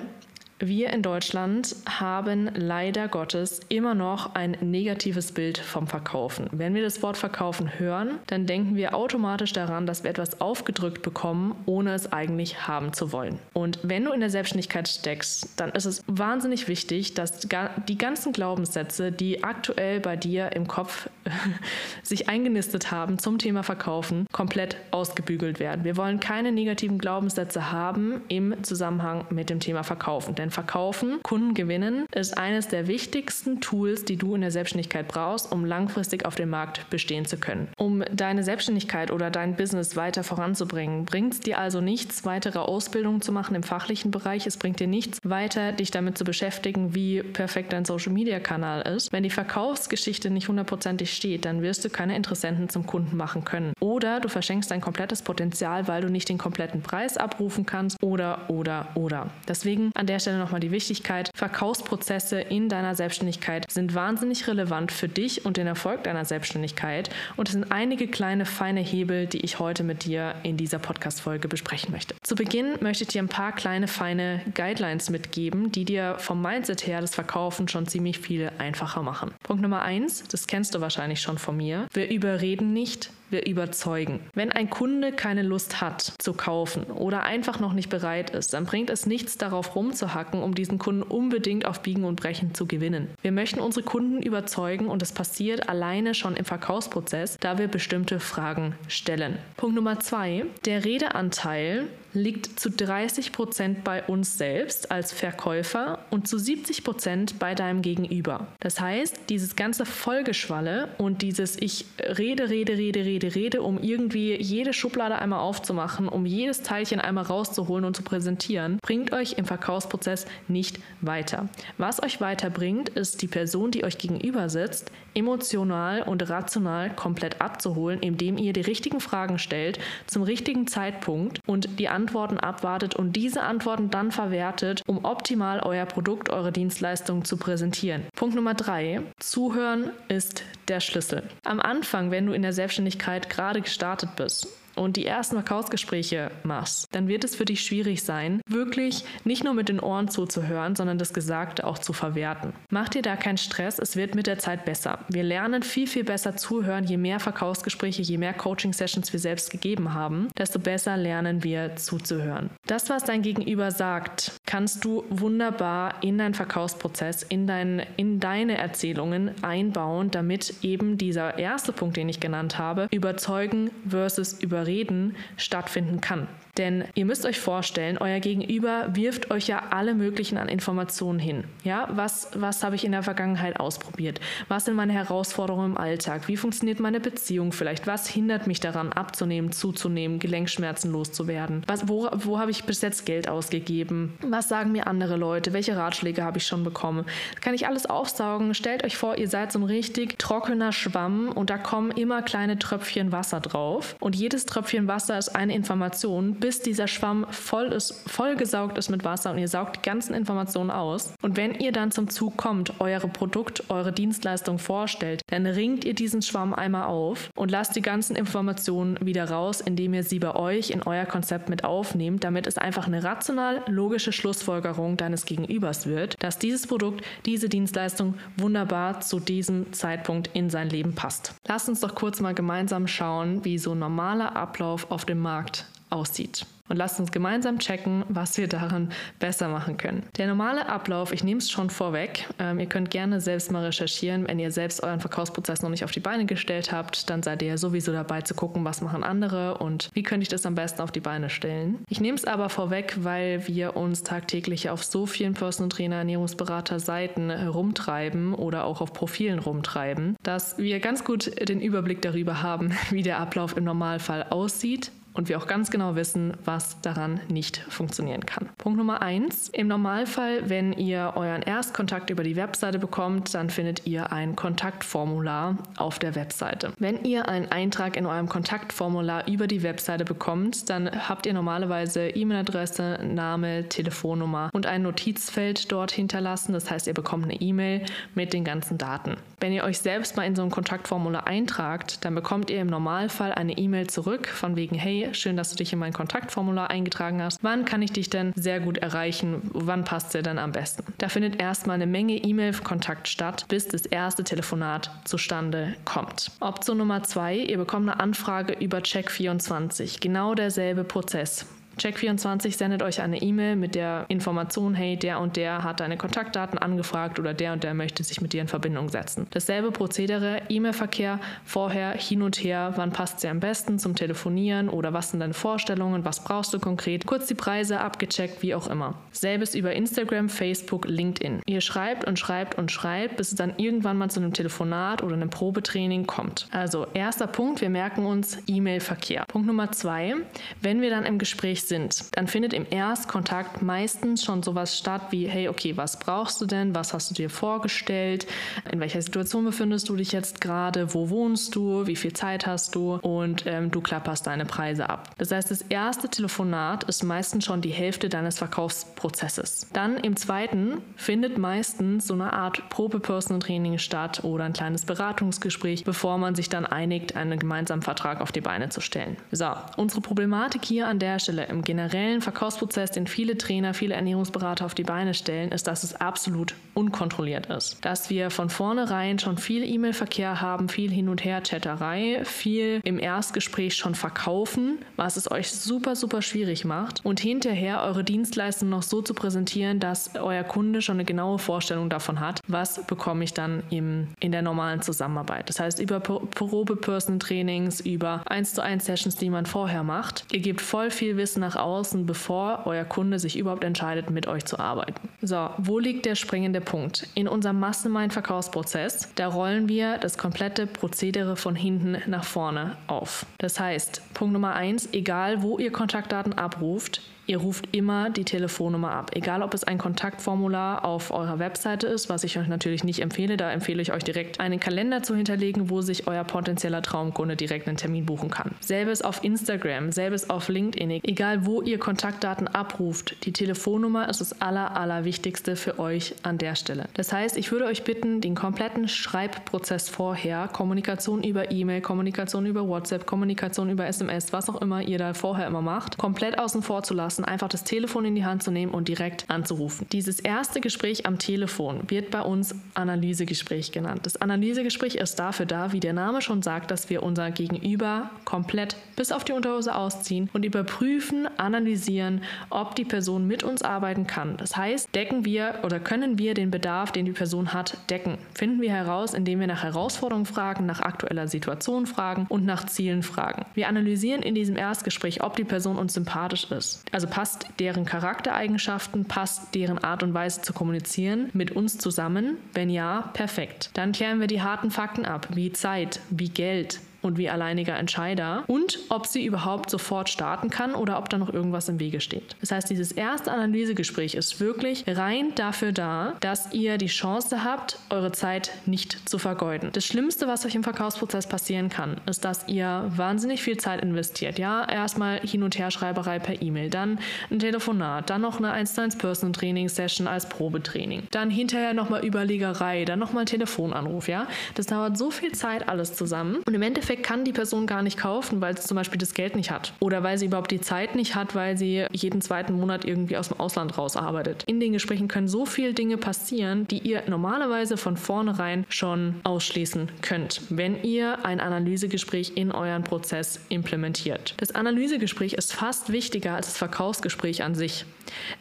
wir 0.60 0.90
in 0.92 1.04
Deutschland 1.04 1.76
haben 1.88 2.50
leider 2.56 3.08
Gottes 3.08 3.62
immer 3.70 3.94
noch 3.94 4.34
ein 4.34 4.58
negatives 4.62 5.32
Bild 5.32 5.58
vom 5.58 5.88
Verkaufen. 5.88 6.48
Wenn 6.52 6.74
wir 6.74 6.82
das 6.82 7.04
Wort 7.04 7.18
Verkaufen 7.18 7.80
hören, 7.80 8.20
dann 8.28 8.46
denken 8.46 8.76
wir 8.76 8.96
automatisch 8.96 9.54
daran, 9.54 9.86
dass 9.86 10.04
wir 10.04 10.10
etwas 10.10 10.42
aufgedrückt 10.42 11.04
bekommen, 11.04 11.56
ohne 11.66 11.94
es 11.94 12.12
eigentlich 12.12 12.68
haben 12.68 12.94
zu 12.94 13.12
wollen. 13.12 13.40
Und 13.54 13.80
wenn 13.84 14.06
du 14.06 14.12
in 14.12 14.20
der 14.20 14.30
Selbstständigkeit 14.30 14.88
steckst, 14.88 15.60
dann 15.60 15.72
ist 15.72 15.86
es 15.86 16.04
wahnsinnig 16.08 16.68
wichtig, 16.68 17.14
dass 17.14 17.40
die 17.88 17.98
ganzen 17.98 18.34
Glaubenssätze, 18.34 19.12
die 19.12 19.44
aktuell 19.44 20.00
bei 20.00 20.16
dir 20.16 20.54
im 20.54 20.68
Kopf 20.68 21.10
sich 22.04 22.30
eingenistet 22.30 22.92
haben 22.92 23.20
zum 23.20 23.38
Thema 23.38 23.64
Verkaufen, 23.64 24.26
komplett 24.32 24.78
ausgebügelt 24.92 25.60
werden. 25.60 25.84
Wir 25.84 25.98
wollen 25.98 26.20
keine 26.20 26.52
negativen 26.52 26.98
Glaubenssätze 26.98 27.72
haben 27.72 28.22
im 28.28 28.64
Zusammenhang 28.64 29.26
mit 29.30 29.50
dem 29.50 29.60
Thema 29.60 29.84
Verkaufen. 29.84 30.36
Denn 30.36 30.52
Verkaufen, 30.52 31.20
Kunden 31.24 31.54
gewinnen, 31.54 32.06
ist 32.14 32.38
eines 32.38 32.68
der 32.68 32.88
wichtigsten 32.88 33.62
Tools, 33.62 34.06
die 34.06 34.18
du 34.18 34.36
in 34.36 34.42
der 34.42 34.52
Selbstständigkeit 34.52 35.08
brauchst, 35.08 35.52
um 35.52 35.66
langfristig 35.66 36.26
auf 36.26 36.36
dem 36.36 36.50
Markt 36.50 36.90
bestehen 36.90 37.26
zu 37.26 37.38
können. 37.38 37.68
Um 37.78 38.04
deine 38.12 38.44
Selbstständigkeit 38.44 39.12
oder 39.12 39.30
dein 39.30 39.56
Business 39.56 39.96
weiter 39.96 40.24
voranzubringen, 40.24 41.06
bringt 41.06 41.34
es 41.34 41.40
dir 41.40 41.60
also 41.60 41.82
nichts, 41.82 42.26
weitere 42.26 42.60
Ausbildungen 42.60 43.22
zu 43.22 43.32
machen 43.32 43.56
im 43.56 43.64
fachlichen 43.64 44.12
Bereich. 44.12 44.48
Es 44.48 44.58
bringt 44.58 44.80
dir 44.80 44.88
nichts, 44.88 45.20
weiter 45.24 45.72
dich 45.72 45.92
damit 45.92 46.18
zu 46.18 46.24
beschäftigen, 46.24 46.96
wie 46.96 47.22
perfekt 47.22 47.74
dein 47.74 47.86
Social-Media-Kanal 47.86 48.82
ist. 48.96 49.12
Wenn 49.12 49.24
die 49.24 49.30
Verkaufsgeschichte 49.30 50.30
nicht 50.30 50.48
hundertprozentig 50.48 51.14
steht, 51.18 51.46
dann 51.46 51.62
wirst 51.62 51.84
du 51.84 51.90
keine 51.90 52.16
Interessenten 52.16 52.70
zum 52.70 52.86
Kunden 52.86 53.18
machen 53.18 53.44
können. 53.44 53.74
Oder 53.80 54.20
du 54.20 54.30
verschenkst 54.30 54.72
dein 54.72 54.82
komplettes 54.82 55.22
Potenzial, 55.22 55.88
weil 55.88 56.02
du 56.02 56.10
nicht 56.10 56.30
den 56.30 56.38
kompletten 56.38 56.82
Preis 56.82 57.18
abrufen 57.18 57.66
kannst. 57.66 58.02
Oder, 58.02 58.50
oder, 58.50 58.88
oder. 58.96 59.30
Deswegen 59.48 59.92
an 59.96 60.06
der 60.06 60.20
Stelle 60.20 60.38
nochmal 60.38 60.60
die 60.60 60.72
Wichtigkeit, 60.72 61.30
Verkaufsprozesse 61.36 62.40
in 62.40 62.70
deiner 62.70 62.96
Selbstständigkeit 62.96 63.70
sind 63.70 63.96
wahnsinnig 63.96 64.48
relevant 64.48 64.92
für 64.92 65.10
dich 65.10 65.46
und 65.46 65.58
den 65.58 65.68
Erfolg 65.68 66.04
deiner 66.04 66.26
Selbstständigkeit. 66.26 67.10
Und 67.36 67.50
es 67.50 67.54
sind 67.54 67.72
einige 67.72 68.08
kleine, 68.08 68.46
feine 68.46 68.80
Hebel, 68.80 69.28
die 69.28 69.42
ich 69.42 69.60
heute 69.60 69.84
mit 69.84 70.06
dir 70.06 70.36
in 70.44 70.58
dieser 70.58 70.80
Podcast-Folge 70.80 71.48
besprechen 71.48 71.92
möchte. 71.92 72.16
Zu 72.24 72.36
Beginn 72.36 72.76
möchte 72.82 73.04
ich 73.04 73.10
dir 73.10 73.22
ein 73.22 73.28
paar 73.28 73.54
kleine, 73.54 73.88
feine 73.88 74.42
Guidelines 74.54 75.10
mitgeben, 75.10 75.72
die 75.72 75.86
dir 75.86 76.16
vom 76.20 76.42
Mindset 76.42 76.86
her 76.86 77.02
das 77.02 77.16
Verkaufen 77.16 77.68
schon 77.68 77.88
ziemlich 77.88 78.20
viel 78.20 78.52
einfacher 78.58 79.02
machen. 79.02 79.34
Punkt 79.44 79.62
Nummer 79.62 79.82
eins, 79.82 80.24
das 80.28 80.48
kennst 80.48 80.76
du 80.76 80.82
wahrscheinlich 80.82 81.07
schon 81.16 81.38
von 81.38 81.56
mir. 81.58 81.88
Wir 81.94 82.10
überreden 82.10 82.74
nicht, 82.74 83.12
wir 83.30 83.46
überzeugen. 83.46 84.20
Wenn 84.34 84.52
ein 84.52 84.70
Kunde 84.70 85.12
keine 85.12 85.44
Lust 85.44 85.82
hat 85.82 86.14
zu 86.18 86.34
kaufen 86.34 86.84
oder 86.84 87.24
einfach 87.24 87.60
noch 87.60 87.74
nicht 87.74 87.90
bereit 87.90 88.30
ist, 88.32 88.54
dann 88.54 88.66
bringt 88.66 88.90
es 88.90 89.06
nichts 89.06 89.38
darauf 89.38 89.76
rumzuhacken, 89.76 90.42
um 90.42 90.56
diesen 90.56 90.78
Kunden 90.78 91.04
unbedingt 91.04 91.66
auf 91.66 91.82
Biegen 91.82 92.04
und 92.04 92.20
Brechen 92.20 92.54
zu 92.54 92.66
gewinnen. 92.66 93.10
Wir 93.22 93.32
möchten 93.32 93.60
unsere 93.60 93.86
Kunden 93.86 94.22
überzeugen 94.22 94.88
und 94.88 95.02
das 95.02 95.12
passiert 95.12 95.70
alleine 95.70 96.14
schon 96.14 96.36
im 96.36 96.46
Verkaufsprozess, 96.46 97.38
da 97.40 97.58
wir 97.58 97.68
bestimmte 97.68 98.20
Fragen 98.20 98.76
stellen. 98.88 99.38
Punkt 99.56 99.76
Nummer 99.76 100.00
zwei, 100.00 100.46
der 100.66 100.86
Redeanteil 100.86 101.88
liegt 102.18 102.60
zu 102.60 102.70
30 102.70 103.32
Prozent 103.32 103.84
bei 103.84 104.04
uns 104.04 104.38
selbst 104.38 104.92
als 104.92 105.12
Verkäufer 105.12 106.00
und 106.10 106.28
zu 106.28 106.38
70 106.38 106.84
Prozent 106.84 107.40
bei 107.40 107.56
deinem 107.56 107.82
Gegenüber. 107.82 108.48
Das 108.60 108.80
heißt, 108.80 109.30
dieses 109.30 109.56
ganze 109.56 109.86
Folgeschwalle 109.86 110.90
und 110.98 111.22
dieses 111.22 111.62
Ich 111.62 111.86
rede, 112.00 112.50
rede, 112.50 112.78
rede, 112.78 113.06
rede, 113.06 113.17
rede, 113.26 113.64
um 113.64 113.80
irgendwie 113.82 114.40
jede 114.40 114.74
Schublade 114.74 115.18
einmal 115.18 115.40
aufzumachen, 115.40 116.08
um 116.08 116.28
jedes 116.28 116.62
Teilchen 116.62 117.00
einmal 117.00 117.24
rauszuholen 117.24 117.86
und 117.86 117.96
zu 117.96 118.04
präsentieren, 118.04 118.78
bringt 118.84 119.12
euch 119.14 119.34
im 119.34 119.46
Verkaufsprozess 119.46 120.28
nicht 120.48 120.80
weiter. 121.02 121.50
Was 121.80 122.04
euch 122.04 122.22
weiterbringt, 122.22 122.90
ist 122.90 123.22
die 123.22 123.28
Person, 123.28 123.72
die 123.72 123.84
euch 123.84 123.98
gegenüber 123.98 124.50
sitzt, 124.50 124.92
emotional 125.16 126.04
und 126.04 126.30
rational 126.30 126.92
komplett 126.96 127.42
abzuholen, 127.42 128.00
indem 128.02 128.38
ihr 128.38 128.54
die 128.54 128.62
richtigen 128.62 129.00
Fragen 129.00 129.40
stellt 129.40 129.80
zum 130.06 130.22
richtigen 130.22 130.68
Zeitpunkt 130.68 131.40
und 131.48 131.80
die 131.80 131.90
Antworten 131.90 132.38
abwartet 132.38 132.96
und 132.96 133.16
diese 133.16 133.42
Antworten 133.42 133.90
dann 133.90 134.12
verwertet, 134.12 134.84
um 134.86 135.06
optimal 135.06 135.62
euer 135.62 135.86
Produkt, 135.86 136.30
eure 136.30 136.52
Dienstleistung 136.52 137.26
zu 137.26 137.38
präsentieren. 137.38 138.04
Punkt 138.16 138.36
Nummer 138.36 138.54
drei. 138.54 139.02
Zuhören 139.20 139.92
ist 140.08 140.44
der 140.68 140.80
Schlüssel. 140.80 141.24
Am 141.46 141.60
Anfang, 141.60 142.12
wenn 142.12 142.26
du 142.26 142.34
in 142.34 142.42
der 142.42 142.54
Selbstständigkeit 142.54 143.07
gerade 143.30 143.62
gestartet 143.62 144.16
bist 144.16 144.48
und 144.78 144.96
die 144.96 145.06
ersten 145.06 145.36
Verkaufsgespräche 145.36 146.32
machst, 146.44 146.88
dann 146.92 147.08
wird 147.08 147.24
es 147.24 147.36
für 147.36 147.46
dich 147.46 147.62
schwierig 147.62 148.04
sein, 148.04 148.42
wirklich 148.48 149.04
nicht 149.24 149.44
nur 149.44 149.54
mit 149.54 149.70
den 149.70 149.80
Ohren 149.80 150.08
zuzuhören, 150.08 150.76
sondern 150.76 150.98
das 150.98 151.14
Gesagte 151.14 151.66
auch 151.66 151.80
zu 151.80 151.94
verwerten. 151.94 152.54
Mach 152.70 152.90
dir 152.90 153.02
da 153.02 153.16
keinen 153.16 153.38
Stress, 153.38 153.80
es 153.80 153.96
wird 153.96 154.16
mit 154.16 154.28
der 154.28 154.40
Zeit 154.40 154.66
besser. 154.66 155.00
Wir 155.10 155.24
lernen 155.24 155.64
viel, 155.64 155.88
viel 155.88 156.04
besser 156.04 156.36
zuhören, 156.38 156.86
je 156.86 156.98
mehr 156.98 157.20
Verkaufsgespräche, 157.20 158.02
je 158.02 158.18
mehr 158.18 158.34
Coaching-Sessions 158.34 159.12
wir 159.14 159.20
selbst 159.20 159.50
gegeben 159.50 159.94
haben, 159.94 160.28
desto 160.38 160.60
besser 160.60 160.98
lernen 160.98 161.44
wir 161.44 161.76
zuzuhören. 161.76 162.50
Das, 162.68 162.90
was 162.90 163.04
dein 163.04 163.22
Gegenüber 163.22 163.72
sagt, 163.72 164.34
kannst 164.46 164.86
du 164.86 165.04
wunderbar 165.10 166.04
in 166.04 166.18
deinen 166.18 166.34
Verkaufsprozess, 166.34 167.24
in, 167.24 167.48
dein, 167.48 167.84
in 167.98 168.20
deine 168.20 168.58
Erzählungen 168.58 169.32
einbauen, 169.44 170.12
damit 170.12 170.56
eben 170.62 170.98
dieser 170.98 171.40
erste 171.40 171.72
Punkt, 171.72 171.98
den 171.98 172.10
ich 172.10 172.20
genannt 172.20 172.58
habe, 172.58 172.88
überzeugen 172.92 173.72
versus 173.90 174.34
überreden 174.34 174.67
Reden 174.68 175.16
stattfinden 175.38 176.02
kann. 176.02 176.28
Denn 176.58 176.86
ihr 176.96 177.06
müsst 177.06 177.26
euch 177.26 177.40
vorstellen, 177.40 177.98
euer 177.98 178.20
Gegenüber 178.20 178.96
wirft 178.96 179.32
euch 179.32 179.48
ja 179.48 179.64
alle 179.72 179.94
möglichen 179.94 180.38
an 180.38 180.50
Informationen 180.50 181.20
hin. 181.20 181.44
Ja, 181.64 181.88
was, 181.92 182.30
was 182.36 182.64
habe 182.64 182.76
ich 182.76 182.86
in 182.86 182.92
der 182.92 183.04
Vergangenheit 183.04 183.60
ausprobiert? 183.60 184.20
Was 184.48 184.66
sind 184.66 184.76
meine 184.76 184.94
Herausforderungen 184.94 185.72
im 185.72 185.78
Alltag? 185.78 186.28
Wie 186.28 186.38
funktioniert 186.38 186.80
meine 186.80 187.00
Beziehung 187.00 187.52
vielleicht? 187.52 187.88
Was 187.88 188.08
hindert 188.08 188.48
mich 188.48 188.60
daran, 188.60 188.92
abzunehmen, 188.92 189.52
zuzunehmen, 189.52 190.20
Gelenkschmerzen 190.20 190.92
loszuwerden? 190.92 191.64
Was, 191.68 191.88
wo, 191.88 192.10
wo 192.14 192.40
habe 192.40 192.52
ich 192.52 192.64
bis 192.64 192.82
jetzt 192.82 193.06
Geld 193.06 193.28
ausgegeben? 193.28 194.18
Was 194.22 194.50
sagen 194.50 194.72
mir 194.72 194.88
andere 194.88 195.16
Leute? 195.18 195.54
Welche 195.54 195.76
Ratschläge 195.78 196.24
habe 196.24 196.38
ich 196.38 196.46
schon 196.46 196.64
bekommen? 196.64 197.06
kann 197.42 197.54
ich 197.54 197.68
alles 197.68 197.86
aufsaugen. 197.86 198.54
Stellt 198.54 198.84
euch 198.84 198.98
vor, 198.98 199.18
ihr 199.18 199.30
seid 199.30 199.52
so 199.52 199.60
ein 199.60 199.64
richtig 199.64 200.20
trockener 200.20 200.72
Schwamm 200.72 201.30
und 201.30 201.50
da 201.50 201.58
kommen 201.58 201.92
immer 201.92 202.22
kleine 202.22 202.60
Tröpfchen 202.60 203.12
Wasser 203.12 203.40
drauf. 203.40 203.96
Und 204.00 204.16
jedes 204.16 204.46
Tröpfchen 204.46 204.88
Wasser 204.88 205.18
ist 205.18 205.30
eine 205.30 205.56
Information, 205.56 206.40
bis 206.48 206.62
dieser 206.62 206.88
Schwamm 206.88 207.26
voll 207.30 207.74
ist, 207.74 208.10
vollgesaugt 208.10 208.78
ist 208.78 208.90
mit 208.90 209.04
Wasser 209.04 209.32
und 209.32 209.38
ihr 209.38 209.50
saugt 209.50 209.76
die 209.76 209.82
ganzen 209.82 210.14
Informationen 210.14 210.72
aus. 210.72 211.14
Und 211.22 211.36
wenn 211.36 211.54
ihr 211.56 211.74
dann 211.74 211.92
zum 211.92 212.10
Zug 212.10 212.38
kommt, 212.38 212.80
eure 212.80 213.10
Produkt, 213.10 213.66
eure 213.70 213.92
Dienstleistung 213.92 214.58
vorstellt, 214.58 215.24
dann 215.28 215.46
ringt 215.46 215.84
ihr 215.84 215.94
diesen 215.94 216.22
Schwamm 216.22 216.54
einmal 216.54 216.86
auf 216.86 217.30
und 217.36 217.52
lasst 217.52 217.76
die 217.76 217.82
ganzen 217.82 218.16
Informationen 218.16 218.98
wieder 219.02 219.30
raus, 219.30 219.60
indem 219.60 219.94
ihr 219.94 220.04
sie 220.04 220.20
bei 220.20 220.34
euch 220.38 220.70
in 220.70 220.84
euer 220.84 221.04
Konzept 221.04 221.50
mit 221.50 221.66
aufnehmt, 221.66 222.24
damit 222.24 222.48
es 222.48 222.58
einfach 222.58 222.88
eine 222.88 223.04
rational 223.04 223.62
logische 223.68 224.14
Schlussfolgerung 224.14 224.96
deines 224.96 225.26
Gegenübers 225.26 225.86
wird, 225.86 226.16
dass 226.24 226.40
dieses 226.40 226.66
Produkt, 226.66 227.04
diese 227.26 227.50
Dienstleistung 227.50 228.14
wunderbar 228.38 229.02
zu 229.02 229.20
diesem 229.20 229.74
Zeitpunkt 229.74 230.30
in 230.34 230.50
sein 230.50 230.70
Leben 230.70 230.96
passt. 230.96 231.34
Lasst 231.46 231.68
uns 231.68 231.82
doch 231.82 231.94
kurz 231.94 232.22
mal 232.22 232.34
gemeinsam 232.34 232.88
schauen, 232.88 233.44
wie 233.44 233.58
so 233.58 233.74
ein 233.74 233.80
normaler 233.80 234.38
Ablauf 234.38 234.90
auf 234.92 235.04
dem 235.04 235.20
Markt 235.20 235.66
aussieht 235.90 236.46
und 236.70 236.78
lasst 236.78 237.00
uns 237.00 237.12
gemeinsam 237.12 237.60
checken, 237.60 238.04
was 238.10 238.38
wir 238.38 238.48
daran 238.48 238.90
besser 239.20 239.48
machen 239.48 239.78
können. 239.78 240.04
Der 240.18 240.28
normale 240.28 240.68
Ablauf, 240.68 241.14
ich 241.14 241.24
nehme 241.24 241.40
es 241.40 241.50
schon 241.50 241.70
vorweg, 241.70 242.28
ähm, 242.40 242.60
ihr 242.60 242.66
könnt 242.66 242.92
gerne 242.92 243.22
selbst 243.22 243.52
mal 243.52 243.64
recherchieren, 243.64 244.28
wenn 244.28 244.40
ihr 244.40 244.52
selbst 244.52 244.84
euren 244.84 245.00
Verkaufsprozess 245.00 245.62
noch 245.62 245.70
nicht 245.70 245.84
auf 245.84 245.92
die 245.92 246.00
Beine 246.00 246.26
gestellt 246.26 246.72
habt, 246.72 247.10
dann 247.10 247.24
seid 247.24 247.42
ihr 247.42 247.50
ja 247.50 247.58
sowieso 247.58 247.92
dabei 247.92 248.22
zu 248.22 248.34
gucken, 248.34 248.66
was 248.66 248.82
machen 248.82 249.04
andere 249.04 249.58
und 249.58 249.90
wie 249.94 250.04
könnte 250.04 250.24
ich 250.24 250.30
das 250.30 250.46
am 250.46 250.56
besten 250.56 250.82
auf 250.82 250.92
die 250.92 251.00
Beine 251.00 251.30
stellen. 251.30 251.80
Ich 251.90 252.02
nehme 252.02 252.18
es 252.18 252.26
aber 252.26 252.50
vorweg, 252.50 252.98
weil 253.02 253.48
wir 253.48 253.76
uns 253.76 254.04
tagtäglich 254.04 254.70
auf 254.70 254.84
so 254.84 255.06
vielen 255.06 255.34
Personal 255.34 255.70
Trainer, 255.70 255.98
Ernährungsberater 255.98 256.80
Seiten 256.80 257.30
herumtreiben 257.30 258.34
oder 258.34 258.66
auch 258.66 258.82
auf 258.82 258.94
Profilen 258.94 259.40
rumtreiben, 259.40 260.16
dass 260.24 260.58
wir 260.58 260.80
ganz 260.80 261.04
gut 261.04 261.32
den 261.48 261.62
Überblick 261.62 262.02
darüber 262.02 262.42
haben, 262.42 262.72
wie 262.90 263.04
der 263.04 263.20
Ablauf 263.20 263.56
im 263.56 263.64
Normalfall 263.64 264.24
aussieht 264.30 264.92
und 265.18 265.30
wir 265.30 265.38
auch 265.38 265.48
ganz 265.48 265.72
genau 265.72 265.96
wissen, 265.96 266.34
was 266.46 266.80
daran 266.82 267.20
nicht 267.28 267.58
funktionieren 267.70 268.26
kann. 268.26 268.50
Punkt 268.58 268.78
Nummer 268.78 269.02
eins: 269.02 269.50
Im 269.50 269.68
Normalfall, 269.68 270.50
wenn 270.50 270.74
ihr 270.74 271.14
euren 271.16 271.42
Erstkontakt 271.42 272.10
über 272.10 272.24
die 272.24 272.36
Webseite 272.36 272.80
bekommt, 272.80 273.34
dann 273.34 273.50
findet 273.50 273.86
ihr 273.86 274.12
ein 274.12 274.36
Kontaktformular 274.36 275.58
auf 275.76 276.00
der 276.00 276.16
Webseite. 276.16 276.72
Wenn 276.78 277.04
ihr 277.04 277.28
einen 277.28 277.52
Eintrag 277.52 277.98
in 277.98 278.06
eurem 278.06 278.30
Kontaktformular 278.30 279.28
über 279.28 279.48
die 279.48 279.64
Webseite 279.64 280.06
bekommt, 280.06 280.70
dann 280.70 280.90
habt 281.10 281.26
ihr 281.26 281.34
normalerweise 281.34 282.10
E-Mail-Adresse, 282.10 283.00
Name, 283.04 283.68
Telefonnummer 283.70 284.50
und 284.54 284.66
ein 284.66 284.84
Notizfeld 284.84 285.72
dort 285.72 285.92
hinterlassen. 285.92 286.54
Das 286.54 286.70
heißt, 286.70 286.88
ihr 286.88 286.94
bekommt 286.94 287.26
eine 287.26 287.42
E-Mail 287.42 287.86
mit 288.14 288.34
den 288.34 288.44
ganzen 288.44 288.78
Daten. 288.78 289.18
Wenn 289.40 289.54
ihr 289.54 289.64
euch 289.64 289.80
selbst 289.80 290.18
mal 290.18 290.24
in 290.24 290.36
so 290.36 290.44
ein 290.44 290.50
Kontaktformular 290.50 291.28
eintragt, 291.28 292.04
dann 292.06 292.16
bekommt 292.16 292.50
ihr 292.50 292.60
im 292.60 292.68
Normalfall 292.68 293.32
eine 293.34 293.58
E-Mail 293.58 293.88
zurück 293.88 294.28
von 294.28 294.56
wegen, 294.56 294.76
hey, 294.76 295.07
schön, 295.14 295.38
dass 295.38 295.52
du 295.52 295.56
dich 295.56 295.74
in 295.74 295.80
mein 295.80 295.94
Kontaktformular 295.94 296.70
eingetragen 296.70 297.22
hast. 297.22 297.44
Wann 297.44 297.66
kann 297.66 297.82
ich 297.82 297.92
dich 297.92 298.10
denn 298.10 298.34
sehr 298.36 298.60
gut 298.60 298.78
erreichen? 298.78 299.42
Wann 299.54 299.84
passt 299.84 300.14
dir 300.14 300.22
denn 300.22 300.40
am 300.40 300.52
besten? 300.52 300.84
Da 300.98 301.10
findet 301.10 301.42
erstmal 301.42 301.76
eine 301.76 301.88
Menge 301.88 302.16
E-Mail-Kontakt 302.16 303.08
statt, 303.08 303.46
bis 303.48 303.68
das 303.68 303.86
erste 303.86 304.24
Telefonat 304.24 304.90
zustande 305.06 305.76
kommt. 305.86 306.32
Option 306.40 306.78
Nummer 306.78 307.04
zwei, 307.04 307.36
ihr 307.36 307.58
bekommt 307.58 307.90
eine 307.90 308.00
Anfrage 308.00 308.54
über 308.54 308.80
Check24. 308.80 310.00
Genau 310.00 310.36
derselbe 310.36 310.84
Prozess. 310.84 311.46
Check24 311.78 312.58
sendet 312.58 312.82
euch 312.82 313.02
eine 313.02 313.22
E-Mail 313.22 313.56
mit 313.56 313.76
der 313.76 314.06
Information, 314.08 314.74
hey, 314.74 314.98
der 314.98 315.20
und 315.20 315.36
der 315.38 315.64
hat 315.64 315.80
deine 315.80 315.98
Kontaktdaten 315.98 316.58
angefragt 316.58 317.20
oder 317.20 317.34
der 317.34 317.54
und 317.54 317.64
der 317.64 317.74
möchte 317.74 318.04
sich 318.04 318.20
mit 318.20 318.34
dir 318.34 318.42
in 318.42 318.48
Verbindung 318.48 318.90
setzen. 318.90 319.28
Dasselbe 319.32 319.72
Prozedere, 319.72 320.42
E-Mail-Verkehr, 320.50 321.20
vorher 321.46 321.92
hin 321.92 322.22
und 322.22 322.44
her, 322.44 322.74
wann 322.76 322.92
passt 322.92 323.20
sie 323.20 323.28
am 323.28 323.40
besten 323.40 323.78
zum 323.78 323.96
Telefonieren 323.96 324.70
oder 324.70 324.94
was 324.94 325.12
sind 325.12 325.20
deine 325.20 325.34
Vorstellungen, 325.34 326.04
was 326.04 326.24
brauchst 326.24 326.54
du 326.54 326.60
konkret, 326.60 327.06
kurz 327.06 327.28
die 327.28 327.36
Preise 327.36 327.80
abgecheckt, 327.80 328.42
wie 328.42 328.56
auch 328.56 328.68
immer. 328.68 328.96
Selbes 329.12 329.54
über 329.54 329.74
Instagram, 329.74 330.30
Facebook, 330.30 330.88
LinkedIn. 330.88 331.42
Ihr 331.46 331.62
schreibt 331.62 332.06
und 332.06 332.18
schreibt 332.18 332.58
und 332.58 332.72
schreibt, 332.72 333.18
bis 333.18 333.30
es 333.30 333.36
dann 333.36 333.54
irgendwann 333.58 333.98
mal 333.98 334.10
zu 334.10 334.20
einem 334.20 334.34
Telefonat 334.34 335.04
oder 335.04 335.14
einem 335.14 335.30
Probetraining 335.30 336.08
kommt. 336.08 336.48
Also 336.52 336.88
erster 336.94 337.28
Punkt, 337.28 337.62
wir 337.62 337.70
merken 337.70 338.06
uns 338.06 338.40
E-Mail-Verkehr. 338.48 339.26
Punkt 339.28 339.48
Nummer 339.48 339.72
zwei, 339.72 340.16
wenn 340.62 340.82
wir 340.82 340.90
dann 340.90 341.06
im 341.06 341.20
Gespräch 341.20 341.67
sind, 341.68 342.06
dann 342.16 342.28
findet 342.28 342.54
im 342.54 342.66
Erstkontakt 342.70 343.62
meistens 343.62 344.24
schon 344.24 344.44
sowas 344.44 344.78
statt 344.78 345.08
wie, 345.12 345.28
hey, 345.28 345.50
okay, 345.50 345.78
was 345.78 346.00
brauchst 346.00 346.40
du 346.42 346.46
denn? 346.46 346.76
Was 346.76 346.94
hast 346.94 347.10
du 347.12 347.14
dir 347.14 347.30
vorgestellt? 347.30 348.28
In 348.72 348.80
welcher 348.80 349.02
Situation 349.02 349.46
befindest 349.46 349.90
du 349.90 349.96
dich 349.96 350.12
jetzt 350.12 350.42
gerade? 350.42 350.94
Wo 350.94 351.10
wohnst 351.10 351.56
du? 351.56 351.88
Wie 351.88 351.96
viel 351.96 352.14
Zeit 352.14 352.48
hast 352.48 352.76
du? 352.76 352.96
Und 352.96 353.46
ähm, 353.46 353.72
du 353.72 353.82
klapperst 353.82 354.28
deine 354.28 354.46
Preise 354.46 354.90
ab. 354.90 355.10
Das 355.18 355.32
heißt, 355.32 355.52
das 355.52 355.62
erste 355.64 356.10
Telefonat 356.10 356.84
ist 356.86 357.04
meistens 357.04 357.46
schon 357.46 357.62
die 357.62 357.70
Hälfte 357.70 358.10
deines 358.10 358.38
Verkaufsprozesses. 358.38 359.68
Dann 359.74 359.98
im 359.98 360.16
zweiten 360.16 360.82
findet 360.96 361.38
meistens 361.38 362.08
so 362.08 362.14
eine 362.14 362.34
Art 362.34 362.70
Probe-Personal-Training 362.70 363.78
statt 363.78 364.24
oder 364.24 364.46
ein 364.46 364.54
kleines 364.54 364.86
Beratungsgespräch, 364.86 365.84
bevor 365.84 366.18
man 366.18 366.36
sich 366.36 366.50
dann 366.50 366.66
einigt, 366.66 367.16
einen 367.16 367.40
gemeinsamen 367.40 367.82
Vertrag 367.82 368.22
auf 368.22 368.32
die 368.32 368.42
Beine 368.42 368.70
zu 368.70 368.82
stellen. 368.82 369.18
So, 369.32 369.52
unsere 369.76 370.02
Problematik 370.02 370.66
hier 370.66 370.88
an 370.88 371.00
der 371.00 371.20
Stelle 371.20 371.46
im 371.46 371.57
im 371.58 371.64
generellen 371.64 372.22
Verkaufsprozess, 372.22 372.92
den 372.92 373.08
viele 373.08 373.38
Trainer, 373.38 373.74
viele 373.74 373.96
Ernährungsberater 373.96 374.66
auf 374.66 374.76
die 374.76 374.84
Beine 374.84 375.14
stellen, 375.14 375.52
ist, 375.52 375.68
dass 375.68 375.84
es 375.84 375.96
absolut 375.96 376.54
unkontrolliert 376.74 377.48
ist. 377.48 377.84
Dass 377.84 378.10
wir 378.10 378.30
von 378.30 378.50
vornherein 378.50 379.18
schon 379.18 379.38
viel 379.38 379.64
E-Mail-Verkehr 379.64 380.40
haben, 380.40 380.70
viel 380.70 380.92
Hin- 380.92 381.10
und 381.10 381.26
Her-Chatterei, 381.26 382.22
viel 382.24 382.82
im 382.84 383.00
Erstgespräch 383.00 383.76
schon 383.76 383.96
verkaufen, 383.96 384.78
was 384.96 385.18
es 385.18 385.32
euch 385.32 385.52
super, 385.52 385.96
super 385.96 386.22
schwierig 386.22 386.66
macht 386.66 387.04
und 387.04 387.20
hinterher 387.20 387.82
eure 387.82 388.04
Dienstleistung 388.04 388.70
noch 388.70 388.84
so 388.84 389.02
zu 389.02 389.16
präsentieren, 389.16 389.80
dass 389.80 390.16
euer 390.16 390.44
Kunde 390.44 390.82
schon 390.84 390.98
eine 390.98 391.06
genaue 391.06 391.40
Vorstellung 391.40 391.90
davon 391.90 392.20
hat, 392.20 392.42
was 392.48 392.86
bekomme 392.86 393.24
ich 393.24 393.34
dann 393.34 393.64
im, 393.72 394.08
in 394.20 394.32
der 394.32 394.44
normalen 394.44 394.82
Zusammenarbeit. 394.84 395.50
Das 395.50 395.60
heißt, 395.60 395.80
über 395.80 396.00
Probe-Person-Trainings, 396.00 397.82
über 397.82 398.22
1 398.28 398.54
zu 398.54 398.62
1 398.62 398.86
Sessions, 398.86 399.16
die 399.16 399.32
man 399.32 399.48
vorher 399.48 399.82
macht. 399.82 400.26
Ihr 400.32 400.40
gebt 400.40 400.62
voll 400.62 400.92
viel 400.92 401.18
Wissen 401.18 401.37
nach 401.38 401.56
außen, 401.56 402.06
bevor 402.06 402.64
euer 402.66 402.84
Kunde 402.84 403.20
sich 403.20 403.38
überhaupt 403.38 403.64
entscheidet, 403.64 404.10
mit 404.10 404.28
euch 404.28 404.46
zu 404.46 404.60
arbeiten. 404.60 405.10
So, 405.22 405.50
wo 405.58 405.80
liegt 405.80 406.06
der 406.06 406.16
springende 406.16 406.62
Punkt? 406.62 407.08
In 407.16 407.28
unserem 407.28 407.60
Mastermind-Verkaufsprozess, 407.60 409.14
da 409.16 409.28
rollen 409.28 409.70
wir 409.70 409.98
das 409.98 410.18
komplette 410.18 410.68
Prozedere 410.68 411.36
von 411.36 411.56
hinten 411.56 411.98
nach 412.08 412.24
vorne 412.24 412.78
auf. 412.88 413.26
Das 413.38 413.60
heißt, 413.60 414.02
Punkt 414.14 414.34
Nummer 414.34 414.54
eins, 414.54 414.90
egal 414.94 415.42
wo 415.42 415.58
ihr 415.58 415.72
Kontaktdaten 415.72 416.34
abruft, 416.34 417.02
Ihr 417.28 417.40
ruft 417.40 417.68
immer 417.76 418.10
die 418.10 418.24
Telefonnummer 418.24 418.92
ab. 418.92 419.12
Egal, 419.14 419.44
ob 419.44 419.54
es 419.54 419.66
ein 419.66 419.78
Kontaktformular 419.78 420.86
auf 420.86 421.12
eurer 421.12 421.40
Webseite 421.40 421.86
ist, 421.86 422.08
was 422.08 422.24
ich 422.24 422.40
euch 422.40 422.48
natürlich 422.48 422.86
nicht 422.86 423.02
empfehle. 423.02 423.36
Da 423.36 423.52
empfehle 423.52 423.82
ich 423.82 423.92
euch 423.92 424.04
direkt 424.04 424.40
einen 424.40 424.62
Kalender 424.62 425.04
zu 425.04 425.14
hinterlegen, 425.14 425.70
wo 425.70 425.82
sich 425.82 426.08
euer 426.08 426.24
potenzieller 426.24 426.82
Traumkunde 426.82 427.36
direkt 427.36 427.68
einen 427.68 427.76
Termin 427.76 428.06
buchen 428.06 428.30
kann. 428.30 428.56
Selbes 428.62 429.02
auf 429.02 429.26
Instagram, 429.26 429.92
selbes 429.92 430.30
auf 430.30 430.48
LinkedIn. 430.48 431.02
Egal, 431.04 431.46
wo 431.46 431.62
ihr 431.62 431.80
Kontaktdaten 431.80 432.48
abruft, 432.48 433.26
die 433.26 433.34
Telefonnummer 433.34 434.08
ist 434.08 434.22
das 434.22 434.42
aller, 434.42 434.78
allerwichtigste 434.78 435.58
für 435.58 435.80
euch 435.80 436.16
an 436.24 436.38
der 436.38 436.56
Stelle. 436.56 436.88
Das 436.94 437.12
heißt, 437.12 437.36
ich 437.36 437.52
würde 437.52 437.66
euch 437.66 437.84
bitten, 437.84 438.22
den 438.22 438.36
kompletten 438.36 438.88
Schreibprozess 438.88 439.90
vorher, 439.90 440.48
Kommunikation 440.48 441.24
über 441.24 441.52
E-Mail, 441.52 441.82
Kommunikation 441.82 442.46
über 442.46 442.66
WhatsApp, 442.70 443.06
Kommunikation 443.06 443.70
über 443.70 443.86
SMS, 443.86 444.32
was 444.32 444.48
auch 444.48 444.62
immer 444.62 444.82
ihr 444.82 444.98
da 444.98 445.14
vorher 445.14 445.46
immer 445.48 445.62
macht, 445.62 445.98
komplett 445.98 446.40
außen 446.40 446.62
vor 446.62 446.84
zu 446.84 446.94
lassen 446.94 447.17
lassen, 447.18 447.26
einfach 447.26 447.50
das 447.50 447.64
Telefon 447.64 448.06
in 448.06 448.16
die 448.16 448.26
Hand 448.26 448.44
zu 448.44 448.52
nehmen 448.52 448.72
und 448.72 448.88
direkt 448.88 449.30
anzurufen. 449.30 449.88
Dieses 449.92 450.20
erste 450.20 450.62
Gespräch 450.62 451.06
am 451.06 451.18
Telefon 451.18 451.90
wird 451.90 452.12
bei 452.12 452.22
uns 452.22 452.56
Analysegespräch 452.74 453.72
genannt. 453.72 454.02
Das 454.04 454.22
Analysegespräch 454.22 454.96
ist 454.96 455.16
dafür 455.16 455.46
da, 455.46 455.72
wie 455.72 455.80
der 455.80 455.94
Name 455.94 456.22
schon 456.22 456.42
sagt, 456.42 456.72
dass 456.72 456.90
wir 456.90 457.04
unser 457.04 457.32
Gegenüber 457.32 458.10
komplett 458.26 458.76
bis 458.96 459.12
auf 459.12 459.24
die 459.24 459.34
Unterhose 459.34 459.76
ausziehen 459.76 460.30
und 460.34 460.46
überprüfen, 460.46 461.28
analysieren, 461.38 462.22
ob 462.50 462.76
die 462.76 462.86
Person 462.86 463.28
mit 463.28 463.44
uns 463.44 463.62
arbeiten 463.62 464.08
kann. 464.08 464.38
Das 464.38 464.56
heißt, 464.56 464.94
decken 464.94 465.26
wir 465.26 465.60
oder 465.64 465.80
können 465.80 466.18
wir 466.18 466.34
den 466.34 466.52
Bedarf, 466.52 466.92
den 466.92 467.06
die 467.06 467.12
Person 467.12 467.54
hat, 467.54 467.78
decken. 467.90 468.18
Finden 468.34 468.62
wir 468.62 468.72
heraus, 468.72 469.14
indem 469.14 469.40
wir 469.40 469.48
nach 469.48 469.64
Herausforderungen 469.64 470.26
fragen, 470.26 470.66
nach 470.66 470.82
aktueller 470.82 471.28
Situation 471.28 471.86
fragen 471.88 472.26
und 472.30 472.46
nach 472.46 472.66
Zielen 472.66 473.04
fragen. 473.04 473.46
Wir 473.54 473.68
analysieren 473.68 474.22
in 474.22 474.36
diesem 474.36 474.58
Erstgespräch, 474.58 475.24
ob 475.24 475.36
die 475.36 475.44
Person 475.44 475.78
uns 475.78 475.94
sympathisch 475.94 476.52
ist. 476.52 476.84
Also 476.92 477.07
also 477.08 477.16
passt 477.16 477.48
deren 477.60 477.86
Charaktereigenschaften, 477.86 479.06
passt 479.06 479.56
deren 479.56 479.80
Art 479.80 480.04
und 480.04 480.14
Weise 480.14 480.42
zu 480.42 480.54
kommunizieren 480.54 481.30
mit 481.34 481.52
uns 481.52 481.78
zusammen? 481.78 482.38
Wenn 482.54 482.70
ja, 482.70 483.10
perfekt. 483.14 483.70
Dann 483.74 483.92
klären 483.92 484.20
wir 484.20 484.28
die 484.28 484.42
harten 484.42 484.72
Fakten 484.72 485.06
ab, 485.06 485.28
wie 485.34 485.52
Zeit, 485.52 486.00
wie 486.10 486.30
Geld, 486.30 486.80
und 487.08 487.18
wie 487.18 487.30
alleiniger 487.30 487.78
Entscheider 487.78 488.44
und 488.48 488.80
ob 488.90 489.06
sie 489.08 489.26
überhaupt 489.26 489.70
sofort 489.70 490.10
starten 490.10 490.50
kann 490.50 490.76
oder 490.76 490.98
ob 490.98 491.10
da 491.10 491.18
noch 491.18 491.34
irgendwas 491.34 491.70
im 491.70 491.80
Wege 491.80 492.02
steht. 492.02 492.36
Das 492.42 492.52
heißt, 492.52 492.70
dieses 492.70 492.92
erste 492.92 493.32
Analysegespräch 493.32 494.16
ist 494.16 494.40
wirklich 494.40 494.84
rein 494.88 495.34
dafür 495.36 495.72
da, 495.72 496.14
dass 496.20 496.54
ihr 496.54 496.78
die 496.78 496.88
Chance 496.88 497.44
habt, 497.44 497.80
eure 497.90 498.12
Zeit 498.12 498.52
nicht 498.66 499.10
zu 499.10 499.18
vergeuden. 499.18 499.70
Das 499.74 499.86
Schlimmste, 499.86 500.28
was 500.28 500.46
euch 500.46 500.56
im 500.56 500.64
Verkaufsprozess 500.64 501.28
passieren 501.28 501.70
kann, 501.70 501.98
ist, 502.06 502.26
dass 502.26 502.48
ihr 502.48 502.86
wahnsinnig 502.96 503.42
viel 503.42 503.58
Zeit 503.58 503.82
investiert. 503.82 504.40
Ja, 504.40 504.68
erstmal 504.70 505.20
Hin- 505.20 505.44
und 505.44 505.58
Herschreiberei 505.58 506.20
per 506.20 506.42
E-Mail, 506.42 506.70
dann 506.70 507.00
ein 507.32 507.40
Telefonat, 507.40 508.10
dann 508.10 508.22
noch 508.22 508.38
eine 508.38 508.52
1 508.52 508.74
zu 508.74 508.82
1 508.82 508.98
Personal 508.98 509.32
Training 509.32 509.70
Session 509.70 510.08
als 510.08 510.28
Probetraining, 510.28 511.04
dann 511.12 511.30
hinterher 511.30 511.74
nochmal 511.74 512.06
Überlegerei, 512.06 512.86
dann 512.86 513.00
nochmal 513.00 513.26
Telefonanruf, 513.26 514.08
ja. 514.08 514.28
Das 514.56 514.66
dauert 514.66 514.98
so 514.98 515.12
viel 515.12 515.32
Zeit 515.32 515.70
alles 515.70 515.94
zusammen 515.94 516.38
und 516.46 516.54
im 516.54 516.62
Endeffekt 516.62 516.97
Endeffekt 516.98 517.04
kann 517.04 517.24
die 517.24 517.32
Person 517.32 517.68
gar 517.68 517.84
nicht 517.84 517.98
kaufen, 517.98 518.42
weil 518.42 518.58
sie 518.58 518.68
zum 518.68 518.76
Beispiel 518.76 518.98
das 518.98 519.14
Geld 519.14 519.36
nicht 519.36 519.52
hat 519.52 519.74
oder 519.80 520.04
weil 520.04 520.18
sie 520.18 520.26
überhaupt 520.26 520.52
die 520.52 520.62
Zeit 520.62 520.96
nicht 520.96 521.16
hat, 521.16 521.36
weil 521.36 521.58
sie 521.58 521.86
jeden 521.92 522.22
zweiten 522.22 522.54
Monat 522.54 522.86
irgendwie 522.86 523.18
aus 523.18 523.30
dem 523.30 523.40
Ausland 523.40 523.78
rausarbeitet. 523.78 524.44
In 524.48 524.60
den 524.60 524.74
Gesprächen 524.74 525.08
können 525.08 525.28
so 525.28 525.46
viele 525.46 525.74
Dinge 525.74 525.98
passieren, 525.98 526.68
die 526.68 526.80
ihr 526.80 527.04
normalerweise 527.08 527.78
von 527.78 527.98
vornherein 527.98 528.66
schon 528.70 529.16
ausschließen 529.24 529.90
könnt, 530.02 530.42
wenn 530.50 530.84
ihr 530.84 531.26
ein 531.26 531.40
Analysegespräch 531.40 532.34
in 532.36 532.52
euren 532.52 532.84
Prozess 532.84 533.40
implementiert. 533.50 534.36
Das 534.38 534.54
Analysegespräch 534.54 535.34
ist 535.34 535.54
fast 535.54 535.92
wichtiger 535.92 536.36
als 536.36 536.48
das 536.48 536.58
Verkaufsgespräch 536.58 537.44
an 537.44 537.56
sich. 537.56 537.86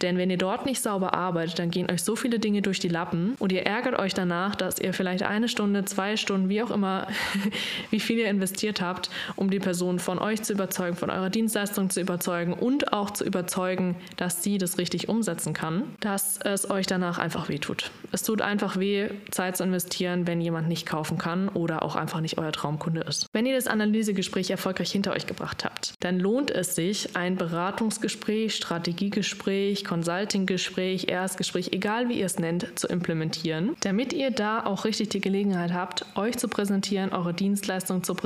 Denn 0.01 0.17
wenn 0.17 0.31
ihr 0.31 0.39
dort 0.39 0.65
nicht 0.65 0.81
sauber 0.81 1.13
arbeitet, 1.15 1.59
dann 1.59 1.71
gehen 1.71 1.91
euch 1.91 2.03
so 2.03 2.15
viele 2.15 2.39
Dinge 2.39 2.63
durch 2.63 2.79
die 2.79 2.89
Lappen 2.89 3.35
und 3.41 3.51
ihr 3.51 3.67
ärgert 3.67 3.99
euch 3.99 4.15
danach, 4.15 4.55
dass 4.55 4.79
ihr 4.79 4.93
vielleicht 4.93 5.25
eine 5.25 5.49
Stunde, 5.49 5.85
zwei 5.85 6.17
Stunden, 6.17 6.49
wie 6.49 6.63
auch 6.63 6.71
immer, 6.71 7.09
wie 7.91 7.99
viel 7.99 8.19
ihr 8.19 8.29
investiert 8.29 8.46
habt, 8.81 9.11
um 9.37 9.50
die 9.50 9.59
Person 9.59 9.99
von 9.99 10.19
euch 10.19 10.43
zu 10.43 10.53
überzeugen, 10.53 10.97
von 10.97 11.11
eurer 11.11 11.31
Dienstleistung 11.31 11.91
zu 11.91 12.00
überzeugen 12.00 12.53
und 12.53 12.93
auch 12.93 13.11
zu 13.11 13.25
überzeugen, 13.25 13.97
dass 14.17 14.43
sie 14.43 14.59
das 14.59 14.79
richtig 14.79 15.09
umsetzen 15.09 15.53
kann, 15.53 15.83
dass 16.00 16.38
es 16.38 16.71
euch 16.71 16.87
danach 16.87 17.19
einfach 17.19 17.49
wehtut. 17.49 17.91
Es 18.12 18.23
tut 18.23 18.43
einfach 18.43 18.79
weh, 18.79 19.09
Zeit 19.31 19.57
zu 19.57 19.65
investieren, 19.65 20.26
wenn 20.26 20.41
jemand 20.41 20.69
nicht 20.69 20.87
kaufen 20.87 21.19
kann 21.19 21.49
oder 21.49 21.83
auch 21.83 21.97
einfach 21.97 22.21
nicht 22.21 22.38
euer 22.38 22.53
Traumkunde 22.53 23.00
ist. 23.03 23.26
Wenn 23.33 23.47
ihr 23.47 23.55
das 23.55 23.67
Analysegespräch 23.67 24.50
erfolgreich 24.50 24.93
hinter 24.93 25.12
euch 25.12 25.26
gebracht 25.26 25.65
habt, 25.65 25.95
dann 26.00 26.19
lohnt 26.19 26.50
es 26.50 26.75
sich, 26.75 27.17
ein 27.17 27.37
Beratungsgespräch, 27.37 28.55
Strategiegespräch, 28.55 29.85
Consultinggespräch, 29.85 31.09
Erstgespräch, 31.09 31.71
egal 31.73 32.09
wie 32.09 32.21
ihr 32.21 32.26
es 32.26 32.38
nennt, 32.38 32.79
zu 32.79 32.87
implementieren, 32.87 33.76
damit 33.81 34.12
ihr 34.12 34.31
da 34.31 34.65
auch 34.65 34.85
richtig 34.85 35.11
die 35.11 35.21
Gelegenheit 35.21 35.73
habt, 35.73 36.05
euch 36.17 36.37
zu 36.37 36.49
präsentieren, 36.49 37.12
eure 37.12 37.35
Dienstleistung 37.35 38.03
zu 38.03 38.15
präsentieren 38.15 38.25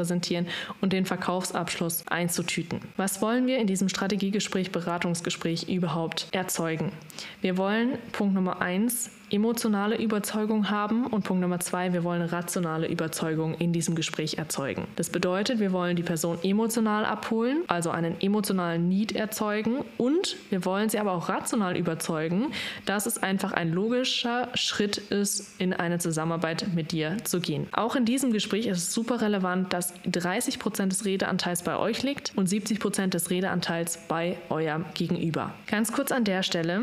und 0.80 0.92
den 0.92 1.06
Verkaufsabschluss 1.06 2.06
einzutüten. 2.08 2.80
Was 2.96 3.22
wollen 3.22 3.46
wir 3.46 3.58
in 3.58 3.66
diesem 3.66 3.88
Strategiegespräch, 3.88 4.72
Beratungsgespräch 4.72 5.68
überhaupt 5.68 6.28
erzeugen? 6.32 6.92
Wir 7.40 7.56
wollen 7.56 7.98
Punkt 8.12 8.34
Nummer 8.34 8.60
eins 8.60 9.10
emotionale 9.30 9.96
Überzeugung 9.96 10.70
haben 10.70 11.06
und 11.06 11.24
Punkt 11.24 11.40
Nummer 11.40 11.60
zwei, 11.60 11.92
wir 11.92 12.04
wollen 12.04 12.22
rationale 12.22 12.88
Überzeugung 12.88 13.54
in 13.54 13.72
diesem 13.72 13.94
Gespräch 13.94 14.38
erzeugen. 14.38 14.86
Das 14.96 15.10
bedeutet, 15.10 15.60
wir 15.60 15.72
wollen 15.72 15.96
die 15.96 16.02
Person 16.02 16.38
emotional 16.42 17.04
abholen, 17.04 17.62
also 17.68 17.90
einen 17.90 18.20
emotionalen 18.20 18.88
Need 18.88 19.12
erzeugen 19.12 19.84
und 19.98 20.36
wir 20.50 20.64
wollen 20.64 20.88
sie 20.88 20.98
aber 20.98 21.12
auch 21.12 21.28
rational 21.28 21.76
überzeugen, 21.76 22.52
dass 22.86 23.06
es 23.06 23.22
einfach 23.22 23.52
ein 23.52 23.72
logischer 23.72 24.48
Schritt 24.54 24.98
ist, 24.98 25.60
in 25.60 25.72
eine 25.72 25.98
Zusammenarbeit 25.98 26.66
mit 26.74 26.92
dir 26.92 27.16
zu 27.24 27.40
gehen. 27.40 27.68
Auch 27.72 27.96
in 27.96 28.04
diesem 28.04 28.32
Gespräch 28.32 28.66
ist 28.66 28.78
es 28.78 28.92
super 28.92 29.20
relevant, 29.20 29.72
dass 29.72 29.94
30 30.06 30.58
Prozent 30.58 30.92
des 30.92 31.04
Redeanteils 31.04 31.62
bei 31.62 31.76
euch 31.76 32.02
liegt 32.02 32.32
und 32.36 32.48
70 32.48 32.80
Prozent 32.80 33.14
des 33.14 33.30
Redeanteils 33.30 33.98
bei 34.08 34.36
eurem 34.48 34.84
Gegenüber. 34.94 35.52
Ganz 35.66 35.92
kurz 35.92 36.12
an 36.12 36.24
der 36.24 36.42
Stelle, 36.42 36.82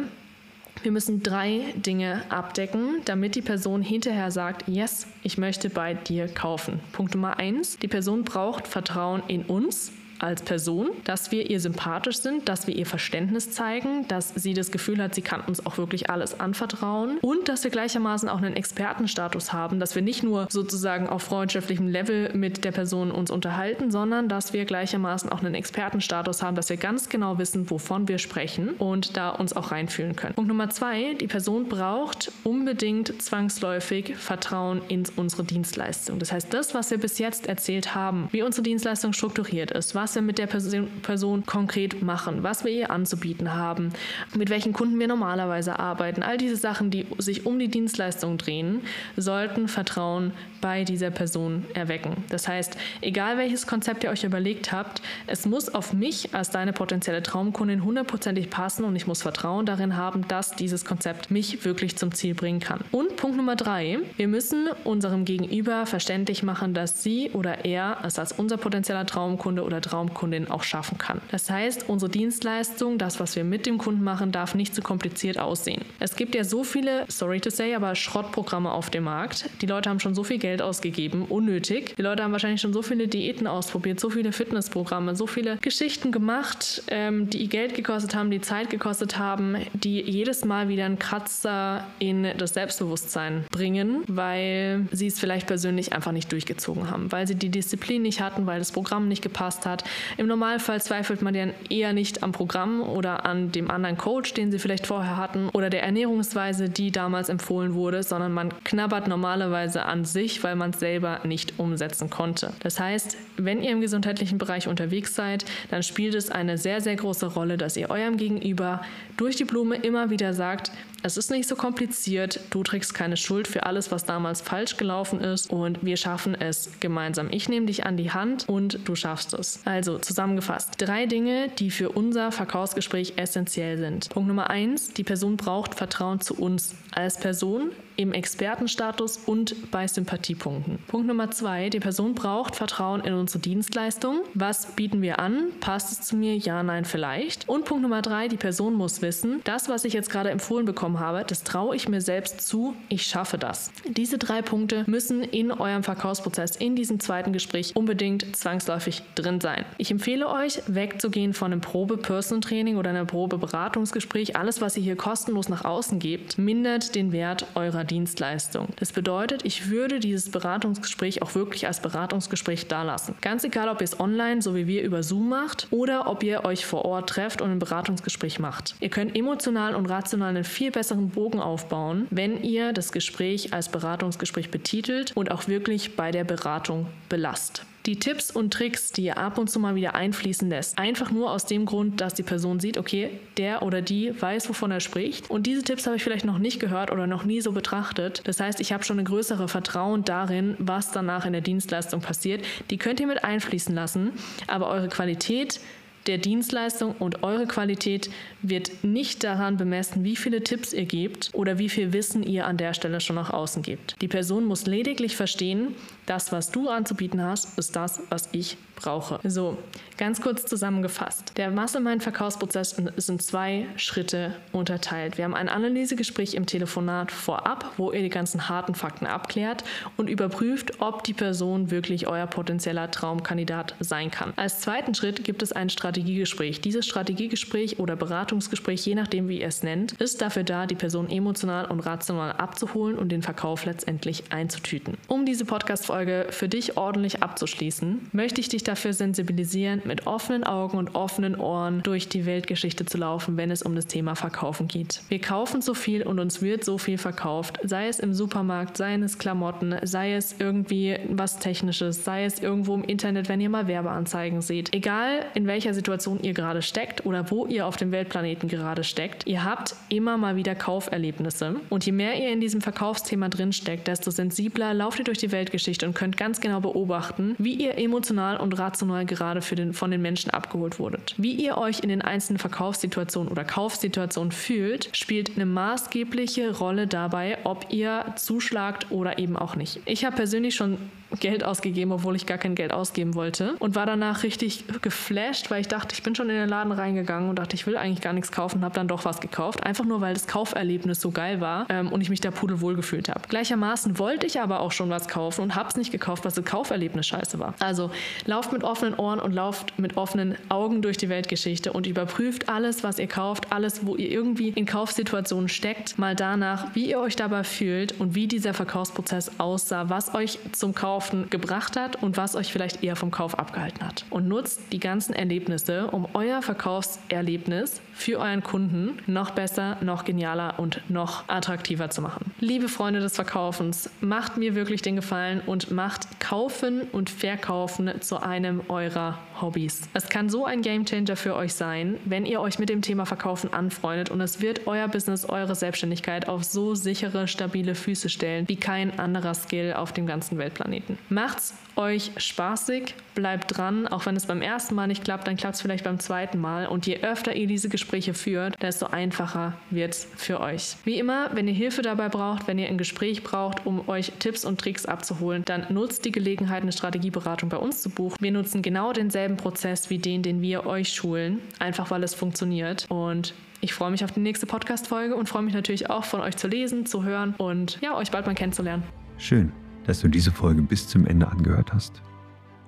wir 0.84 0.92
müssen 0.92 1.24
drei 1.24 1.74
Dinge 1.76 2.24
abdecken, 2.30 3.02
damit 3.06 3.36
die 3.36 3.42
Person 3.42 3.82
hinterher 3.82 4.32
sagt, 4.32 4.68
yes, 4.68 5.08
ich 5.24 5.38
möchte 5.38 5.70
bei 5.70 5.94
dir 5.94 6.28
kaufen. 6.28 6.80
Punkt 6.92 7.14
Nummer 7.14 7.38
eins, 7.38 7.78
die 7.78 7.88
Person 7.88 8.24
braucht 8.24 8.68
Vertrauen 8.68 9.24
in 9.28 9.44
uns 9.44 9.92
als 10.20 10.42
Person, 10.42 10.90
dass 11.04 11.32
wir 11.32 11.50
ihr 11.50 11.60
sympathisch 11.60 12.18
sind, 12.18 12.50
dass 12.50 12.68
wir 12.68 12.76
ihr 12.76 12.86
Verständnis 12.86 13.52
zeigen, 13.52 14.08
dass 14.08 14.34
sie 14.36 14.54
das 14.54 14.72
Gefühl 14.72 15.02
hat, 15.02 15.16
sie 15.16 15.22
kann 15.22 15.42
uns 15.42 15.66
auch 15.66 15.78
wirklich 15.78 16.10
alles 16.10 16.40
anvertrauen 16.40 17.18
und 17.22 17.50
dass 17.50 17.64
wir 17.64 17.72
gleichermaßen 17.72 18.30
auch 18.30 18.38
einen 18.38 18.56
Expertenstatus 18.56 19.54
haben, 19.54 19.80
dass 19.80 19.96
wir 19.96 20.02
nicht 20.02 20.24
nur 20.24 20.48
sozusagen 20.50 21.08
auf 21.08 21.24
freundschaftlichem 21.24 21.88
Level 21.88 22.32
mit 22.34 22.64
der 22.64 22.72
Person 22.72 23.12
uns 23.12 23.32
unterhalten, 23.32 23.92
sondern 23.92 24.30
dass 24.30 24.54
wir 24.54 24.66
gleichermaßen 24.66 25.30
auch 25.30 25.40
einen 25.40 25.56
Expertenstatus 25.56 26.42
haben, 26.42 26.56
dass 26.56 26.70
wir 26.70 26.78
ganz 26.78 27.10
genau 27.10 27.38
wissen, 27.38 27.70
wovon 27.70 28.08
wir 28.08 28.18
sprechen 28.18 28.70
und 28.78 29.18
da 29.18 29.30
uns 29.30 29.54
auch 29.54 29.72
reinfühlen 29.72 30.16
können. 30.16 30.36
Punkt 30.36 30.48
Nummer 30.48 30.70
zwei, 30.70 31.14
die 31.16 31.28
Person 31.28 31.70
braucht 31.70 32.32
unbedingt 32.44 33.22
zwangsläufig 33.22 34.16
Vertrauen 34.16 34.82
in 34.88 35.04
unsere 35.16 35.44
Dienstleistung. 35.44 36.20
Das 36.20 36.32
heißt, 36.32 36.54
das, 36.54 36.74
was 36.74 36.92
wir 36.92 36.98
bis 36.98 37.20
jetzt 37.20 37.48
erzählt 37.48 37.96
haben, 37.96 38.28
wie 38.32 38.44
unsere 38.44 38.64
Dienstleistung 38.64 39.14
strukturiert 39.14 39.72
ist, 39.72 39.96
was 39.96 40.07
was 40.08 40.16
wir 40.16 40.22
mit 40.22 40.38
der 40.38 40.48
Person, 40.48 40.88
Person 41.02 41.46
konkret 41.46 42.02
machen, 42.02 42.42
was 42.42 42.64
wir 42.64 42.72
ihr 42.72 42.92
anzubieten 42.92 43.54
haben, 43.54 43.92
mit 44.34 44.50
welchen 44.50 44.72
Kunden 44.72 44.98
wir 44.98 45.10
normalerweise 45.10 45.80
arbeiten. 45.80 46.24
All 46.24 46.38
diese 46.38 46.56
Sachen, 46.56 46.92
die 46.92 47.06
sich 47.18 47.46
um 47.46 47.60
die 47.60 47.68
Dienstleistung 47.68 48.38
drehen, 48.38 48.80
sollten 49.18 49.68
Vertrauen 49.68 50.32
bei 50.62 50.86
dieser 50.86 51.12
Person 51.12 51.66
erwecken. 51.74 52.24
Das 52.30 52.48
heißt, 52.48 52.78
egal 53.02 53.38
welches 53.38 53.68
Konzept 53.68 54.06
ihr 54.06 54.10
euch 54.10 54.24
überlegt 54.24 54.72
habt, 54.72 55.02
es 55.28 55.46
muss 55.46 55.68
auf 55.68 55.92
mich 55.92 56.34
als 56.34 56.52
deine 56.52 56.72
potenzielle 56.72 57.22
Traumkundin 57.22 57.84
hundertprozentig 57.84 58.50
passen 58.50 58.86
und 58.86 58.96
ich 58.96 59.08
muss 59.08 59.22
Vertrauen 59.22 59.66
darin 59.66 59.98
haben, 59.98 60.26
dass 60.30 60.52
dieses 60.52 60.86
Konzept 60.86 61.32
mich 61.32 61.66
wirklich 61.66 61.98
zum 61.98 62.14
Ziel 62.14 62.34
bringen 62.34 62.62
kann. 62.62 62.80
Und 62.94 63.18
Punkt 63.18 63.36
Nummer 63.36 63.58
drei, 63.58 64.00
wir 64.16 64.30
müssen 64.30 64.70
unserem 64.86 65.26
Gegenüber 65.26 65.86
verständlich 65.86 66.44
machen, 66.44 66.74
dass 66.74 67.04
sie 67.04 67.32
oder 67.32 67.66
er 67.66 67.98
es 68.06 68.18
als 68.18 68.32
unser 68.32 68.56
potenzieller 68.56 69.06
Traumkunde 69.06 69.64
oder 69.64 69.82
Traumkunde 69.82 69.97
Traumkundin 69.98 70.52
auch 70.52 70.64
schaffen 70.64 70.98
kann. 70.98 71.22
Das 71.32 71.50
heißt, 71.50 71.90
unsere 71.90 72.12
Dienstleistung, 72.12 73.00
das, 73.00 73.20
was 73.20 73.36
wir 73.36 73.44
mit 73.44 73.66
dem 73.66 73.80
Kunden 73.80 74.04
machen, 74.04 74.32
darf 74.32 74.54
nicht 74.54 74.76
zu 74.76 74.82
kompliziert 74.82 75.40
aussehen. 75.40 75.84
Es 76.00 76.16
gibt 76.16 76.36
ja 76.36 76.44
so 76.44 76.64
viele, 76.64 77.06
sorry 77.08 77.40
to 77.40 77.50
say, 77.50 77.74
aber 77.74 77.96
Schrottprogramme 77.96 78.72
auf 78.72 78.92
dem 78.92 79.06
Markt. 79.06 79.50
Die 79.62 79.66
Leute 79.66 79.90
haben 79.90 80.00
schon 80.00 80.14
so 80.14 80.24
viel 80.24 80.38
Geld 80.38 80.62
ausgegeben, 80.62 81.26
unnötig. 81.28 81.96
Die 81.98 82.02
Leute 82.04 82.24
haben 82.24 82.32
wahrscheinlich 82.32 82.62
schon 82.62 82.74
so 82.74 82.84
viele 82.84 83.08
Diäten 83.08 83.48
ausprobiert, 83.48 84.00
so 84.00 84.12
viele 84.12 84.32
Fitnessprogramme, 84.32 85.16
so 85.16 85.26
viele 85.26 85.58
Geschichten 85.58 86.12
gemacht, 86.12 86.84
ähm, 86.90 87.30
die 87.30 87.50
Geld 87.50 87.74
gekostet 87.74 88.14
haben, 88.14 88.30
die 88.30 88.42
Zeit 88.42 88.70
gekostet 88.70 89.18
haben, 89.18 89.56
die 89.74 90.00
jedes 90.02 90.46
Mal 90.46 90.70
wieder 90.70 90.86
einen 90.86 91.00
Kratzer 91.00 91.88
in 91.98 92.28
das 92.38 92.54
Selbstbewusstsein 92.54 93.46
bringen, 93.50 94.04
weil 94.08 94.88
sie 94.92 95.08
es 95.08 95.20
vielleicht 95.20 95.48
persönlich 95.48 95.94
einfach 95.94 96.12
nicht 96.12 96.32
durchgezogen 96.32 96.92
haben, 96.92 97.12
weil 97.12 97.26
sie 97.26 97.36
die 97.36 97.50
Disziplin 97.50 98.04
nicht 98.04 98.22
hatten, 98.22 98.46
weil 98.46 98.60
das 98.60 98.72
Programm 98.72 99.08
nicht 99.08 99.24
gepasst 99.24 99.66
hat, 99.66 99.84
im 100.18 100.28
Normalfall 100.28 100.82
zweifelt 100.82 101.22
man 101.22 101.34
dann 101.34 101.54
eher 101.70 101.94
nicht 101.94 102.24
am 102.24 102.32
Programm 102.32 102.82
oder 102.82 103.26
an 103.26 103.52
dem 103.52 103.70
anderen 103.70 103.98
Coach, 103.98 104.34
den 104.34 104.52
sie 104.52 104.60
vielleicht 104.60 104.88
vorher 104.88 105.18
hatten, 105.18 105.50
oder 105.50 105.70
der 105.70 105.84
Ernährungsweise, 105.84 106.70
die 106.70 106.92
damals 106.92 107.30
empfohlen 107.30 107.74
wurde, 107.74 108.04
sondern 108.04 108.32
man 108.32 108.54
knabbert 108.64 109.08
normalerweise 109.08 109.84
an 109.84 110.06
sich, 110.06 110.44
weil 110.44 110.56
man 110.56 110.72
es 110.72 110.80
selber 110.80 111.22
nicht 111.24 111.60
umsetzen 111.60 112.10
konnte. 112.10 112.54
Das 112.60 112.80
heißt, 112.80 113.18
wenn 113.38 113.62
ihr 113.62 113.72
im 113.72 113.82
gesundheitlichen 113.82 114.38
Bereich 114.38 114.68
unterwegs 114.68 115.16
seid, 115.16 115.46
dann 115.70 115.84
spielt 115.84 116.16
es 116.16 116.30
eine 116.30 116.58
sehr, 116.58 116.82
sehr 116.82 116.96
große 116.96 117.28
Rolle, 117.28 117.58
dass 117.58 117.78
ihr 117.78 117.90
eurem 117.90 118.18
Gegenüber 118.18 118.82
durch 119.18 119.36
die 119.36 119.46
Blume 119.46 119.76
immer 119.76 120.10
wieder 120.10 120.34
sagt, 120.34 120.72
es 121.08 121.16
ist 121.16 121.32
nicht 121.32 121.48
so 121.48 121.56
kompliziert, 121.56 122.42
du 122.50 122.64
trägst 122.64 122.94
keine 122.94 123.16
Schuld 123.16 123.48
für 123.48 123.66
alles, 123.66 123.92
was 123.92 124.04
damals 124.04 124.42
falsch 124.42 124.76
gelaufen 124.76 125.22
ist 125.22 125.50
und 125.50 125.84
wir 125.84 125.96
schaffen 125.96 126.36
es 126.36 126.70
gemeinsam. 126.82 127.30
Ich 127.32 127.48
nehme 127.48 127.66
dich 127.66 127.86
an 127.86 127.96
die 127.96 128.12
Hand 128.12 128.50
und 128.50 128.80
du 128.84 128.94
schaffst 128.94 129.34
es. 129.34 129.62
Also 129.64 130.00
zusammengefasst, 130.00 130.74
drei 130.78 131.06
Dinge, 131.06 131.50
die 131.60 131.72
für 131.72 131.92
unser 131.92 132.34
Verkaufsgespräch 132.34 133.14
essentiell 133.16 133.78
sind. 133.78 134.10
Punkt 134.10 134.28
Nummer 134.28 134.50
eins, 134.50 134.94
die 134.94 135.06
Person 135.06 135.38
braucht 135.38 135.76
Vertrauen 135.76 136.20
zu 136.20 136.36
uns 136.36 136.76
als 136.92 137.18
Person, 137.18 137.72
im 137.98 138.14
Expertenstatus 138.14 139.18
und 139.26 139.72
bei 139.72 139.88
Sympathiepunkten. 139.88 140.80
Punkt 140.88 141.08
Nummer 141.08 141.32
zwei, 141.32 141.70
die 141.70 141.80
Person 141.80 142.14
braucht 142.14 142.56
Vertrauen 142.56 143.02
in 143.02 143.14
unsere 143.14 143.40
Dienstleistung. 143.40 144.22
Was 144.34 144.68
bieten 144.68 145.02
wir 145.02 145.20
an? 145.20 145.50
Passt 145.60 145.92
es 145.92 146.08
zu 146.08 146.16
mir? 146.16 146.38
Ja, 146.38 146.64
nein, 146.64 146.86
vielleicht. 146.86 147.50
Und 147.50 147.66
Punkt 147.66 147.84
Nummer 147.84 148.02
drei, 148.02 148.28
die 148.28 148.38
Person 148.38 148.76
muss 148.76 149.02
wissen, 149.02 149.42
das, 149.44 149.68
was 149.68 149.84
ich 149.84 149.94
jetzt 149.94 150.10
gerade 150.10 150.30
empfohlen 150.30 150.66
bekommen 150.66 151.00
habe, 151.00 151.24
das 151.28 151.44
traue 151.44 151.76
ich 151.76 151.90
mir 151.90 152.02
selbst 152.02 152.48
zu, 152.48 152.76
ich 152.90 153.04
schaffe 153.04 153.38
das. 153.38 153.72
Diese 153.88 154.18
drei 154.18 154.42
Punkte 154.42 154.84
müssen 154.88 155.24
in 155.24 155.52
eurem 155.52 155.84
Verkaufsprozess, 155.84 156.56
in 156.56 156.76
diesem 156.76 157.00
zweiten 157.00 157.34
Gespräch 157.34 157.76
unbedingt 157.76 158.36
zwangsläufig 158.36 159.02
drin 159.16 159.42
sein. 159.42 159.66
Ich 159.78 159.92
empfehle 159.92 160.30
euch, 160.30 160.62
wegzugehen 160.68 161.34
von 161.34 161.52
einem 161.52 161.62
Probe-Person-Training 161.62 162.78
oder 162.78 162.92
einem 162.92 163.08
Probe-Beratungsgespräch. 163.08 164.36
Alles, 164.36 164.62
was 164.62 164.78
ihr 164.78 164.84
hier 164.84 164.96
kostenlos 164.96 165.50
nach 165.50 165.66
außen 165.66 166.00
gebt, 166.00 166.38
mindert 166.38 166.94
den 166.94 167.12
Wert 167.12 167.48
eurer 167.56 167.87
Dienstleistung. 167.88 168.68
Das 168.76 168.92
bedeutet, 168.92 169.44
ich 169.46 169.70
würde 169.70 170.00
dieses 170.00 170.30
Beratungsgespräch 170.30 171.22
auch 171.22 171.34
wirklich 171.34 171.66
als 171.66 171.80
Beratungsgespräch 171.80 172.68
dalassen. 172.68 173.16
Ganz 173.22 173.44
egal, 173.44 173.70
ob 173.70 173.82
ihr 173.82 173.86
es 173.86 174.00
online, 174.00 174.42
so 174.42 174.56
wie 174.56 174.68
wir 174.68 174.84
über 174.84 175.02
Zoom 175.02 175.30
macht, 175.30 175.68
oder 175.72 176.08
ob 176.08 176.24
ihr 176.24 176.46
euch 176.46 176.66
vor 176.66 176.86
Ort 176.86 177.10
trefft 177.10 177.42
und 177.42 177.50
ein 177.50 177.60
Beratungsgespräch 177.60 178.40
macht. 178.40 178.76
Ihr 178.80 178.90
könnt 178.90 179.16
emotional 179.16 179.76
und 179.76 179.88
rational 179.88 180.30
einen 180.30 180.44
viel 180.44 180.72
besseren 180.72 181.10
Bogen 181.10 181.40
aufbauen, 181.40 182.08
wenn 182.12 182.44
ihr 182.44 182.74
das 182.74 182.92
Gespräch 182.92 183.54
als 183.54 183.70
Beratungsgespräch 183.70 184.52
betitelt 184.52 185.16
und 185.16 185.32
auch 185.32 185.48
wirklich 185.48 185.96
bei 185.96 186.12
der 186.12 186.24
Beratung 186.24 186.88
belasst. 187.10 187.66
Die 187.88 187.96
Tipps 187.96 188.32
und 188.32 188.52
Tricks, 188.54 188.92
die 188.92 189.04
ihr 189.04 189.18
ab 189.18 189.38
und 189.38 189.50
zu 189.50 189.62
mal 189.62 189.76
wieder 189.76 189.96
einfließen 189.96 190.50
lässt, 190.50 190.78
einfach 190.78 191.10
nur 191.10 191.32
aus 191.32 191.46
dem 191.46 191.66
Grund, 191.66 192.02
dass 192.02 192.14
die 192.14 192.22
Person 192.22 192.60
sieht, 192.60 192.78
okay, 192.78 193.12
der 193.38 193.62
oder 193.62 193.82
die 193.82 194.14
weiß, 194.22 194.50
wovon 194.50 194.72
er 194.72 194.82
spricht. 194.82 195.30
Und 195.30 195.48
diese 195.48 195.64
Tipps 195.64 195.86
habe 195.86 195.96
ich 195.96 196.04
vielleicht 196.04 196.26
noch 196.26 196.38
nicht 196.38 196.60
gehört 196.60 196.92
oder 196.92 197.08
noch 197.08 197.24
nie 197.24 197.40
so 197.40 197.54
betrachtet. 197.54 198.22
Das 198.26 198.42
heißt, 198.42 198.60
ich 198.60 198.74
habe 198.74 198.84
schon 198.84 199.00
eine 199.00 199.08
größere 199.08 199.48
Vertrauen 199.48 200.04
darin, 200.04 200.56
was 200.60 200.92
danach 200.92 201.26
in 201.26 201.32
der 201.32 201.42
Dienstleistung 201.42 202.02
passiert. 202.02 202.44
Die 202.72 202.78
könnt 202.78 203.00
ihr 203.00 203.08
mit 203.08 203.24
einfließen 203.24 203.74
lassen, 203.74 204.12
aber 204.48 204.68
eure 204.68 204.90
Qualität 204.90 205.62
der 206.08 206.18
Dienstleistung 206.18 206.96
und 207.00 207.24
eure 207.24 207.48
Qualität 207.48 208.10
wird 208.42 208.84
nicht 208.84 209.24
daran 209.24 209.58
bemessen, 209.58 210.04
wie 210.04 210.16
viele 210.16 210.42
Tipps 210.42 210.74
ihr 210.74 210.86
gebt 210.86 211.30
oder 211.34 211.58
wie 211.58 211.70
viel 211.70 211.94
Wissen 211.94 212.24
ihr 212.24 212.48
an 212.48 212.58
der 212.58 212.74
Stelle 212.74 213.02
schon 213.02 213.16
nach 213.16 213.30
außen 213.30 213.62
gebt. 213.62 213.96
Die 214.02 214.08
Person 214.08 214.46
muss 214.46 214.66
lediglich 214.66 215.16
verstehen, 215.16 215.76
das, 216.08 216.32
was 216.32 216.52
du 216.52 216.70
anzubieten 216.70 217.22
hast, 217.22 217.58
ist 217.60 217.76
das, 217.76 218.02
was 218.10 218.30
ich 218.32 218.58
brauche. 218.76 219.20
So, 219.24 219.58
ganz 219.98 220.22
kurz 220.22 220.46
zusammengefasst. 220.46 221.34
Der 221.36 221.50
Mastermind-Verkaufsprozess 221.52 222.80
ist 222.96 223.10
in 223.10 223.20
zwei 223.20 223.66
Schritte 223.76 224.36
unterteilt. 224.52 225.18
Wir 225.18 225.26
haben 225.26 225.34
ein 225.34 225.50
Analysegespräch 225.50 226.36
im 226.36 226.46
Telefonat 226.46 227.12
vorab, 227.12 227.74
wo 227.78 227.92
ihr 227.92 228.02
die 228.02 228.10
ganzen 228.10 228.48
harten 228.48 228.76
Fakten 228.76 229.08
abklärt 229.08 229.64
und 229.98 230.10
überprüft, 230.10 230.80
ob 230.80 231.04
die 231.04 231.14
Person 231.14 231.72
wirklich 231.72 232.08
euer 232.08 232.28
potenzieller 232.28 232.90
Traumkandidat 232.92 233.76
sein 233.80 234.12
kann. 234.12 234.34
Als 234.36 234.62
zweiten 234.62 234.94
Schritt 234.94 235.24
gibt 235.24 235.42
es 235.42 235.52
ein 235.52 235.70
Strategiegespräch. 235.70 236.62
Dieses 236.62 236.86
Strategiegespräch 236.86 237.80
oder 237.80 237.96
Beratungsgespräch, 237.96 238.86
je 238.86 238.96
nachdem 238.96 239.28
wie 239.28 239.42
ihr 239.42 239.48
es 239.48 239.64
nennt, 239.64 239.94
ist 239.94 240.22
dafür 240.22 240.44
da, 240.44 240.68
die 240.68 240.76
Person 240.76 241.10
emotional 241.10 241.66
und 241.66 241.80
rational 241.80 242.32
abzuholen 242.34 242.98
und 242.98 243.12
den 243.12 243.24
Verkauf 243.24 243.66
letztendlich 243.66 244.32
einzutüten. 244.32 244.98
Um 245.08 245.26
diese 245.26 245.46
Podcast-Folge 245.46 245.97
Folge 245.98 246.28
für 246.30 246.48
dich 246.48 246.78
ordentlich 246.78 247.24
abzuschließen, 247.24 248.10
möchte 248.12 248.40
ich 248.40 248.50
dich 248.50 248.64
dafür 248.64 248.94
sensibilisieren, 248.94 249.82
mit 249.84 250.06
offenen 250.06 250.44
Augen 250.44 250.78
und 250.78 250.94
offenen 250.94 251.36
Ohren 251.36 251.82
durch 251.82 252.08
die 252.08 252.28
Weltgeschichte 252.28 252.86
zu 252.86 253.00
laufen, 253.00 253.36
wenn 253.36 253.50
es 253.50 253.64
um 253.64 253.74
das 253.74 253.88
Thema 253.88 254.14
Verkaufen 254.14 254.68
geht. 254.68 255.02
Wir 255.10 255.20
kaufen 255.20 255.64
so 255.64 255.74
viel 255.74 256.04
und 256.04 256.20
uns 256.20 256.40
wird 256.40 256.64
so 256.64 256.78
viel 256.78 257.00
verkauft, 257.00 257.58
sei 257.64 257.88
es 257.88 257.98
im 257.98 258.14
Supermarkt, 258.14 258.78
sei 258.78 258.94
es 258.94 259.18
Klamotten, 259.18 259.76
sei 259.82 260.14
es 260.14 260.36
irgendwie 260.38 260.98
was 261.10 261.40
Technisches, 261.40 262.06
sei 262.06 262.26
es 262.26 262.44
irgendwo 262.44 262.76
im 262.76 262.84
Internet, 262.84 263.28
wenn 263.28 263.42
ihr 263.42 263.50
mal 263.50 263.66
Werbeanzeigen 263.66 264.44
seht. 264.44 264.76
Egal 264.76 265.26
in 265.34 265.48
welcher 265.48 265.74
Situation 265.74 266.20
ihr 266.22 266.34
gerade 266.34 266.62
steckt 266.62 267.08
oder 267.08 267.32
wo 267.32 267.48
ihr 267.48 267.66
auf 267.66 267.76
dem 267.76 267.92
Weltplaneten 267.92 268.50
gerade 268.50 268.84
steckt, 268.84 269.26
ihr 269.26 269.44
habt 269.44 269.74
immer 269.90 270.16
mal 270.18 270.36
wieder 270.36 270.54
Kauferlebnisse. 270.54 271.56
Und 271.70 271.88
je 271.88 271.92
mehr 271.92 272.22
ihr 272.22 272.32
in 272.32 272.40
diesem 272.40 272.62
Verkaufsthema 272.62 273.30
drin 273.30 273.52
steckt, 273.52 273.88
desto 273.88 274.12
sensibler 274.12 274.76
lauft 274.76 275.00
ihr 275.00 275.06
durch 275.06 275.18
die 275.18 275.32
Weltgeschichte 275.32 275.87
und 275.88 275.96
könnt 275.96 276.18
ganz 276.18 276.40
genau 276.42 276.60
beobachten, 276.60 277.36
wie 277.38 277.54
ihr 277.54 277.78
emotional 277.78 278.38
und 278.38 278.58
rational 278.60 279.06
gerade 279.06 279.42
den, 279.42 279.74
von 279.74 279.92
den 279.92 280.02
Menschen 280.02 280.32
abgeholt 280.32 280.80
wurdet. 280.80 281.16
Wie 281.18 281.34
ihr 281.34 281.58
euch 281.58 281.80
in 281.80 281.90
den 281.90 282.02
einzelnen 282.02 282.40
Verkaufssituationen 282.40 283.32
oder 283.32 283.44
Kaufsituationen 283.44 284.32
fühlt, 284.32 284.90
spielt 284.96 285.36
eine 285.36 285.46
maßgebliche 285.46 286.58
Rolle 286.58 286.88
dabei, 286.88 287.38
ob 287.44 287.68
ihr 287.72 288.14
zuschlagt 288.16 288.92
oder 288.92 289.18
eben 289.18 289.38
auch 289.38 289.56
nicht. 289.56 289.80
Ich 289.86 290.06
habe 290.06 290.16
persönlich 290.16 290.56
schon 290.56 290.78
Geld 291.20 291.44
ausgegeben, 291.44 291.92
obwohl 291.92 292.16
ich 292.16 292.26
gar 292.26 292.38
kein 292.38 292.56
Geld 292.56 292.74
ausgeben 292.74 293.16
wollte. 293.16 293.56
Und 293.60 293.76
war 293.76 293.86
danach 293.86 294.24
richtig 294.24 294.66
geflasht, 294.82 295.50
weil 295.50 295.62
ich 295.62 295.68
dachte, 295.68 295.94
ich 295.94 296.04
bin 296.04 296.16
schon 296.16 296.30
in 296.30 296.36
den 296.36 296.50
Laden 296.50 296.72
reingegangen 296.72 297.30
und 297.30 297.38
dachte, 297.38 297.56
ich 297.56 297.66
will 297.66 297.78
eigentlich 297.78 298.02
gar 298.02 298.14
nichts 298.14 298.32
kaufen, 298.32 298.64
habe 298.64 298.76
dann 298.76 298.88
doch 298.88 299.06
was 299.06 299.22
gekauft. 299.22 299.64
Einfach 299.64 299.86
nur, 299.86 300.02
weil 300.02 300.14
das 300.14 300.28
Kauferlebnis 300.28 301.02
so 301.02 301.12
geil 301.12 301.42
war 301.42 301.66
ähm, 301.70 301.92
und 301.92 302.02
ich 302.02 302.10
mich 302.10 302.22
da 302.22 302.32
pudelwohl 302.32 302.76
gefühlt 302.76 303.10
habe. 303.10 303.22
Gleichermaßen 303.28 303.98
wollte 304.00 304.26
ich 304.26 304.40
aber 304.40 304.60
auch 304.60 304.72
schon 304.72 304.90
was 304.90 305.08
kaufen 305.08 305.42
und 305.42 305.56
habe 305.56 305.70
es 305.70 305.78
nicht 305.78 305.92
gekauft, 305.92 306.26
weil 306.26 306.32
das 306.32 306.44
Kauferlebnis 306.44 307.08
scheiße 307.08 307.40
war. 307.40 307.54
Also 307.60 307.90
lauft 308.26 308.52
mit 308.52 308.64
offenen 308.64 308.96
Ohren 308.96 309.20
und 309.20 309.34
lauft 309.34 309.80
mit 309.80 309.98
offenen 309.98 310.36
Augen 310.50 310.82
durch 310.82 310.98
die 310.98 311.10
Weltgeschichte 311.10 311.72
und 311.74 311.88
überprüft 311.88 312.50
alles, 312.50 312.84
was 312.84 313.00
ihr 313.00 313.08
kauft, 313.08 313.52
alles, 313.52 313.86
wo 313.86 313.96
ihr 313.96 314.10
irgendwie 314.10 314.50
in 314.50 314.66
Kaufsituationen 314.66 315.50
steckt, 315.50 315.98
mal 315.98 316.16
danach, 316.16 316.76
wie 316.76 316.90
ihr 316.90 317.00
euch 317.00 317.16
dabei 317.16 317.44
fühlt 317.44 318.00
und 318.00 318.16
wie 318.16 318.28
dieser 318.28 318.54
Verkaufsprozess 318.54 319.32
aussah, 319.40 319.90
was 319.90 320.14
euch 320.14 320.40
zum 320.52 320.76
Kauf 320.76 320.97
Kaufen 320.98 321.30
gebracht 321.30 321.78
hat 321.78 322.02
und 322.02 322.18
was 322.18 322.36
euch 322.36 322.52
vielleicht 322.52 322.84
eher 322.84 322.96
vom 322.96 323.12
Kauf 323.12 323.38
abgehalten 323.38 323.86
hat. 323.86 324.04
Und 324.10 324.28
nutzt 324.28 324.60
die 324.74 324.80
ganzen 324.80 325.14
Erlebnisse, 325.14 325.92
um 325.92 326.08
euer 326.16 326.42
Verkaufserlebnis 326.42 327.82
für 327.94 328.18
euren 328.18 328.42
Kunden 328.42 328.98
noch 329.06 329.30
besser, 329.30 329.78
noch 329.82 330.06
genialer 330.06 330.56
und 330.58 330.82
noch 330.90 331.30
attraktiver 331.30 331.92
zu 331.92 332.02
machen. 332.02 332.34
Liebe 332.40 332.68
Freunde 332.68 333.00
des 333.00 333.14
Verkaufens, 333.14 333.92
macht 334.02 334.38
mir 334.38 334.56
wirklich 334.56 334.82
den 334.82 334.96
Gefallen 334.96 335.42
und 335.46 335.70
macht 335.70 336.20
Kaufen 336.20 336.82
und 336.92 337.12
Verkaufen 337.12 338.02
zu 338.02 338.20
einem 338.20 338.62
eurer 338.68 339.20
Hobbys. 339.42 339.82
Es 339.94 340.10
kann 340.10 340.30
so 340.30 340.46
ein 340.46 340.62
Gamechanger 340.62 341.16
für 341.16 341.36
euch 341.36 341.54
sein, 341.54 341.98
wenn 342.06 342.26
ihr 342.26 342.42
euch 342.42 342.60
mit 342.60 342.70
dem 342.70 342.82
Thema 342.82 343.06
Verkaufen 343.06 343.54
anfreundet 343.54 344.10
und 344.10 344.22
es 344.22 344.42
wird 344.42 344.68
euer 344.68 344.88
Business, 344.88 345.26
eure 345.26 345.56
Selbstständigkeit 345.56 346.28
auf 346.28 346.44
so 346.44 346.76
sichere, 346.76 347.28
stabile 347.28 347.76
Füße 347.76 348.10
stellen 348.10 348.48
wie 348.48 348.56
kein 348.56 349.00
anderer 349.00 349.34
Skill 349.34 349.74
auf 349.74 349.94
dem 349.94 350.08
ganzen 350.08 350.38
Weltplaneten. 350.38 350.98
Macht's 351.10 351.54
euch 351.76 352.12
spaßig, 352.18 352.96
bleibt 353.18 353.58
dran, 353.58 353.88
auch 353.88 354.06
wenn 354.06 354.16
es 354.16 354.28
beim 354.28 354.44
ersten 354.44 354.76
Mal 354.76 354.86
nicht 354.86 355.04
klappt, 355.04 355.26
dann 355.26 355.38
klappt 355.38 355.56
es 355.56 355.62
vielleicht 355.62 355.84
beim 355.84 356.00
zweiten 356.00 356.38
Mal 356.38 356.68
und 356.68 356.86
je 356.86 357.00
öfter 357.02 357.36
ihr 357.36 357.48
diese 357.48 357.68
Gespräche 357.68 358.14
führt, 358.14 358.62
desto 358.62 358.86
einfacher 358.86 359.54
wird 359.72 359.96
es 359.96 360.08
für 360.16 360.40
euch. 360.40 360.78
Wie 360.84 361.00
immer, 361.00 361.32
wenn 361.34 361.48
ihr 361.48 361.56
Hilfe 361.56 361.82
dabei 361.82 362.10
braucht, 362.10 362.48
wenn 362.48 362.60
ihr 362.60 362.68
ein 362.68 362.78
Gespräch 362.78 363.24
braucht, 363.24 363.66
um 363.66 363.90
euch 363.90 364.14
Tipps 364.20 364.46
und 364.46 364.62
Tricks 364.62 364.86
abzuholen, 364.86 365.42
dann 365.46 365.66
nutzt 365.70 366.06
die 366.06 366.12
Gelegenheit, 366.12 366.62
eine 366.62 366.72
Strategieberatung 366.72 367.50
bei 367.50 367.58
uns 367.58 367.82
zu 367.82 367.90
buchen. 367.90 368.18
Wir 368.20 368.32
nutzen 368.32 368.62
genau 368.62 368.94
denselben 368.94 369.36
Prozess 369.36 369.90
wie 369.90 369.98
den, 369.98 370.22
den 370.22 370.44
wir 370.44 370.68
euch 370.68 370.90
schulen, 370.90 371.40
einfach 371.58 371.90
weil 371.90 372.04
es 372.04 372.14
funktioniert 372.14 372.86
und 372.90 373.34
ich 373.62 373.74
freue 373.74 373.90
mich 373.90 374.04
auf 374.04 374.12
die 374.12 374.20
nächste 374.20 374.46
Podcast-Folge 374.46 375.16
und 375.16 375.28
freue 375.28 375.42
mich 375.42 375.56
natürlich 375.56 375.90
auch 375.90 376.06
von 376.06 376.22
euch 376.22 376.38
zu 376.38 376.48
lesen, 376.48 376.86
zu 376.86 377.04
hören 377.04 377.34
und 377.40 377.80
ja, 377.82 377.98
euch 377.98 378.12
bald 378.12 378.28
mal 378.28 378.36
kennenzulernen. 378.36 378.84
Schön 379.18 379.52
dass 379.88 380.02
du 380.02 380.10
diese 380.10 380.32
Folge 380.32 380.62
bis 380.62 380.88
zum 380.88 381.08
Ende 381.08 381.28
angehört 381.28 381.74
hast. 381.74 382.02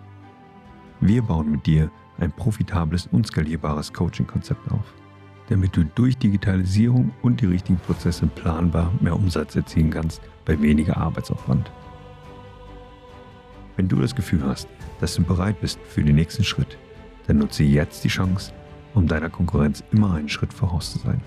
Wir 1.01 1.21
bauen 1.21 1.51
mit 1.51 1.65
dir 1.65 1.91
ein 2.19 2.32
profitables 2.32 3.08
und 3.08 3.27
skalierbares 3.27 3.91
Coaching-Konzept 3.91 4.71
auf, 4.71 4.93
damit 5.49 5.75
du 5.75 5.84
durch 5.84 6.17
Digitalisierung 6.17 7.12
und 7.21 7.41
die 7.41 7.47
richtigen 7.47 7.79
Prozesse 7.79 8.27
planbar 8.27 8.91
mehr 9.01 9.15
Umsatz 9.15 9.56
erzielen 9.56 9.89
kannst 9.89 10.21
bei 10.45 10.62
weniger 10.62 10.97
Arbeitsaufwand. 10.97 11.69
Wenn 13.75 13.88
du 13.88 13.97
das 13.97 14.15
Gefühl 14.15 14.43
hast, 14.45 14.67
dass 15.04 15.16
du 15.16 15.22
bereit 15.22 15.60
bist 15.60 15.80
für 15.89 16.02
den 16.02 16.16
nächsten 16.16 16.46
Schritt, 16.46 16.78
dann 17.28 17.39
nutze 17.39 17.63
jetzt 17.63 18.06
die 18.06 18.08
Chance, 18.08 18.54
um 18.94 19.06
deiner 19.06 19.30
Konkurrenz 19.30 19.84
immer 19.92 20.13
einen 20.13 20.30
Schritt 20.30 20.54
voraus 20.54 20.94
zu 20.94 21.00
sein. 21.00 21.20